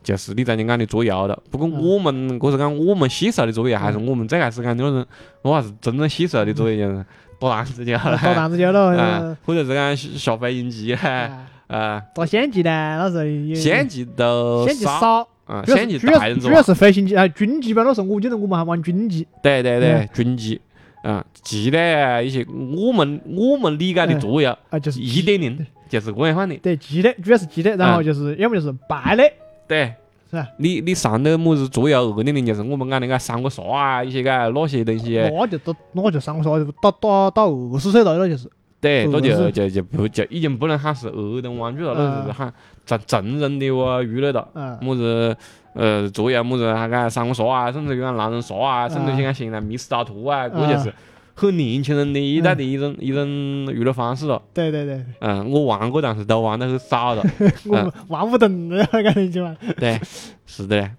[0.03, 1.37] 就是你在你讲的桌游了。
[1.49, 1.71] 不过嗯。
[1.81, 5.05] 我们，我是讲我们细时候的作业，还是我们最开始讲的那种，
[5.41, 7.05] 我还是真正细时候的作业，就是
[7.39, 11.47] 打弹子球了，打弹子球了， 啊呃，或者是讲下下飞行机嘞， 啊。
[11.71, 20.59] 啊，打县级呢，那时候也县级都少，少，啊，主要是主要主要，是飞行棋啊，军棋吧，那时候我记得我们还玩军棋，对对对嗯，军级，
[21.01, 22.45] 啊，级呢一些
[22.75, 29.23] 我们我们理解的作业啊，就是一点零，就是这样放的，对记的，主要是记的，然后啊就是要么就是败的，
[29.71, 29.93] 对。
[30.29, 30.47] 是吧？
[30.59, 38.49] 你你上头么子作业二点零，就是我们讲那个三国杀啊，一些个那些东西，那就到那就上说到到到二十岁了，那就是
[38.79, 42.53] 对，那就是就就不就已经不能喊是儿童玩具了，就是喊
[42.85, 44.47] 成成人的哇娱乐了。
[44.53, 45.35] 嗯么子
[45.73, 50.93] 呃作业么子那个三国杀啊，甚至于讲狼人杀啊，甚至于讲现在密室逃脱啊，这就是
[51.33, 53.27] 很年轻人的一代的一种一种
[53.73, 54.41] 娱乐方式了。
[54.53, 57.23] 对对对，嗯，我玩过，但是都玩得很少了。
[57.65, 59.99] 我玩不动了，感觉就玩，对，
[60.45, 60.91] 是的嘞。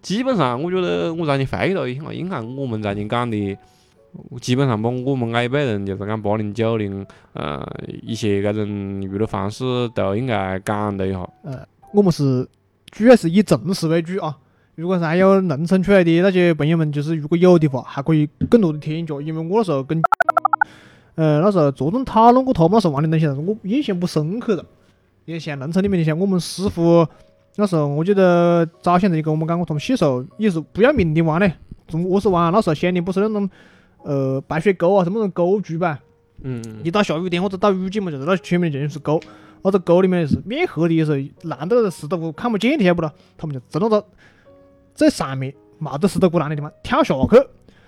[0.00, 3.56] 基本上，我觉得我在你回忆了一下，应该我们在你讲的，
[4.40, 7.64] 基本上把我们那一辈人，就是讲八零九零，呃，
[8.02, 11.20] 一些这种娱乐方式都应该讲了一下。
[11.92, 12.48] 我们是
[12.90, 14.36] 主要是以正式为主啊。
[14.74, 20.00] 如果是还有农村出来的那些朋友们，就是如果有的话，还可以更多的添加，因为我那时候跟，
[21.14, 24.64] 呃，那时候着重讨论过他们那时候玩的东西，但是我印象不深刻了。
[25.24, 27.06] 因为像农村里面的，像我们师傅，
[27.56, 31.52] 那时候我记得早先就跟我们讲过，他们细时候也是不要命的玩嘞。
[31.86, 33.48] 从我是玩那时候乡里不是那种，
[34.02, 36.00] 呃，白水沟啊，什么那种沟渠吧，
[36.42, 39.20] 嗯，一到下雨天或者到雨季嘛，就是那前面就是沟，
[39.62, 43.12] 那个沟里面是面黑的，有时候烂到石头骨看不见的，晓不咯？
[43.36, 44.04] 他们就真的到
[44.94, 47.46] 最上面冒着石头骨栏的地方跳下去，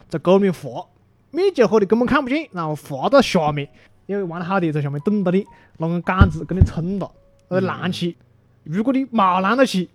[0.09, 0.86] 在沟里面滑，
[1.30, 3.68] 面积黑的根本看不见，然后滑到下面，
[4.07, 5.44] 因为玩得好的在下面等到你，
[5.78, 7.12] 拿根杆子给你撑到，
[7.48, 8.16] 呃拦起。
[8.64, 9.88] 如果你冇拦到起，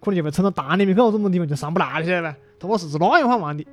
[0.00, 2.36] 可能就被撑到潭里面去，那种地方就上不来了，晓得吧？
[2.58, 3.64] 他们是是那样法玩的。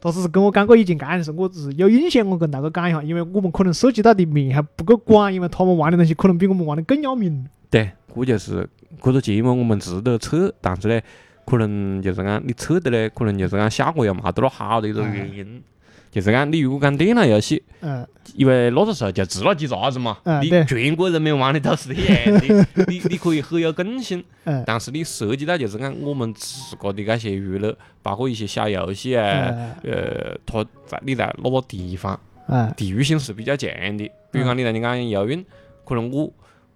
[0.00, 7.46] 他只是跟我讲过一件干的事，我只是有印象，我跟大家讲一下，因为我们可能涉及到的面还不够广，因为他们玩的东西可能比我们玩的更要命。
[7.70, 8.68] 对，这就是
[9.00, 11.00] 这个节目我们值得测，但是呢，
[11.44, 15.62] 可能就是讲你测的嘞，可能就是讲效果又没得那好的一个原因。
[16.10, 18.06] 就是讲你如果讲电脑游戏，嗯。
[18.36, 24.22] 因为那个时候就值那几个子嘛，你全国人民玩的都是一样的，你你可以很有共性。
[24.44, 24.62] 嗯。
[24.66, 29.48] 但是你涉及到就是讲我们自个的那些娱乐，包括一些小游戏啊，
[29.82, 29.92] 嗯。
[29.92, 32.72] 呃，它在你在那个地方嗯。
[32.76, 34.04] 地域性是比较强的。
[34.30, 35.44] 比如讲你在你讲游泳，
[35.84, 36.30] 可能我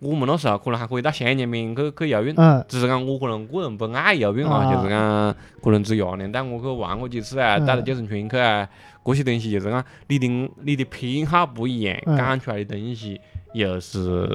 [0.06, 8.68] 我们那时候可能还可以到乡里面去去游泳，嗯只是讲我可能个人不爱游泳啊，啊就是讲可能只伢娘带我去玩过几次啊，嗯带到健身圈去啊，
[9.04, 13.20] 这些东西就是讲你的你的偏好不一样，嗯讲出来的东西
[13.52, 14.28] 又是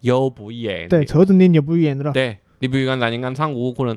[0.00, 0.88] 有不一样的。
[0.88, 2.12] 对，侧重点就不一样的了。
[2.12, 3.96] 对，你比如讲在你讲唱歌，可能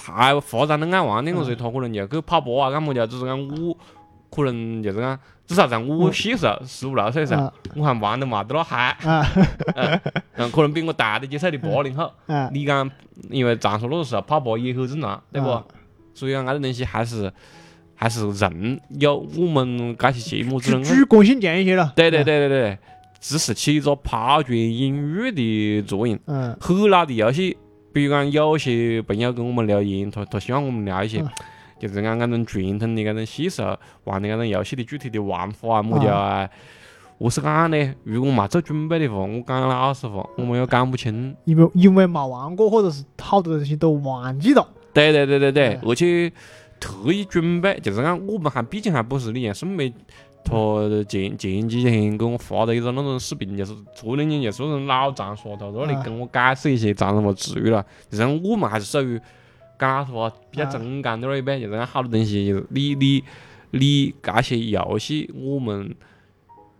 [0.00, 3.76] 还发展的爱玩点个时候，他可能就去跑步啊，干么的，只是讲我
[4.28, 9.24] 可能就是讲，至少在我小时候十五六岁时候，啊我还玩得没得那嗨，啊。
[10.34, 12.50] 嗯，可能比我大的几岁的八零后，啊！
[12.52, 12.90] 你讲，
[13.30, 15.48] 因为长说那个时候跑步也很正常，对不？
[15.48, 15.64] 啊？
[16.14, 17.32] 所以讲，那个东西还是
[17.94, 21.92] 还是人有我们这些节目只主能主观性强一些了。
[21.96, 22.78] 对对对对对，
[23.20, 26.18] 只是起一个抛砖引玉的作用。
[26.26, 26.56] 嗯。
[26.60, 27.56] 很老的游戏，
[27.92, 31.28] 比如讲有些朋友跟我们留言，他他希望我们聊一些嗯，
[31.78, 36.48] 就是讲那种传统的那种细时候玩的那种游戏的具体的玩法啊，么叫啊。
[37.18, 37.94] 何是讲呢？
[38.04, 41.34] 如果没做准备的话，我讲老实话，我们又讲不清。
[41.46, 44.68] 因为因为没玩过，或者是好多东西都忘记了。
[44.92, 46.30] 对对对对对嗯，而且
[46.78, 49.90] 特意准备，就是讲我们还毕竟还不是你像宋梅，
[50.44, 50.54] 他
[51.08, 57.82] 前前几天给我发了一个那种视频，就是昨天就是那种老长沙头，那里啊跟我解释一些长沙话词语了。
[58.10, 59.18] 就是讲我们还是属于
[59.78, 63.24] 讲老实话比较啊真干点儿一般，就是讲好多东西就是你你
[63.70, 65.94] 你这些游戏我们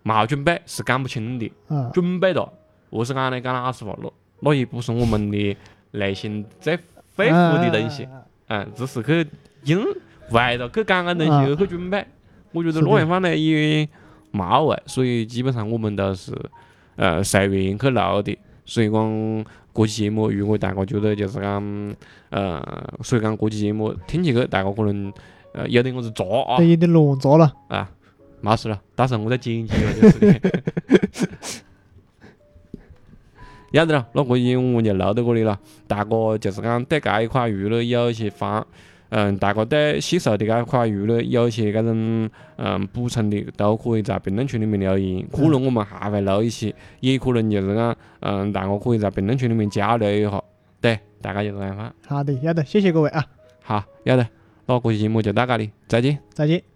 [0.03, 1.51] 没准备是讲不清的。
[1.69, 2.53] 嗯，准备了，
[2.91, 3.41] 何是讲呢？
[3.41, 5.57] 讲老实话，那那也不是我们的
[5.91, 6.79] 内心最
[7.15, 8.09] 肺腑的东西。
[8.49, 8.67] 嗯。
[8.75, 9.27] 只是去
[9.65, 9.85] 硬
[10.31, 12.07] 为了去讲个东西啊而去准备。
[12.53, 13.89] 我觉得那样方呢也
[14.33, 16.33] 冇味，所以基本上我们都是
[16.97, 18.39] 呃随缘去录的。
[18.65, 19.45] 所以讲
[19.77, 21.95] 这期节目，如果大家觉得就是讲
[22.31, 22.61] 呃，
[23.03, 25.13] 所以讲国际节目听起去大家可能
[25.53, 27.53] 呃有点我是杂啊对，有点乱杂了。
[27.69, 27.91] 啊，
[28.41, 30.51] 没事了，到时候我再剪辑了就是 的。
[33.73, 35.59] 要得咯，那这期节目我们就录到这里了。
[35.87, 38.67] 大家就是讲对这一块娱乐有一些方，
[39.19, 45.27] 嗯，大家对细手的这一块娱乐有些这种嗯补充的，都可以在评论区里面留言。
[45.33, 50.43] 可能我们还会录一些，也可能就是讲嗯，大家可以在评论区里面交流一下。
[50.83, 51.95] 对，大概就是这样方。
[52.07, 53.25] 好的，要得，谢谢各位啊，
[53.63, 54.29] 好，要得，
[54.67, 56.19] 那这期节目就到这里，再见。
[56.35, 56.76] 再见。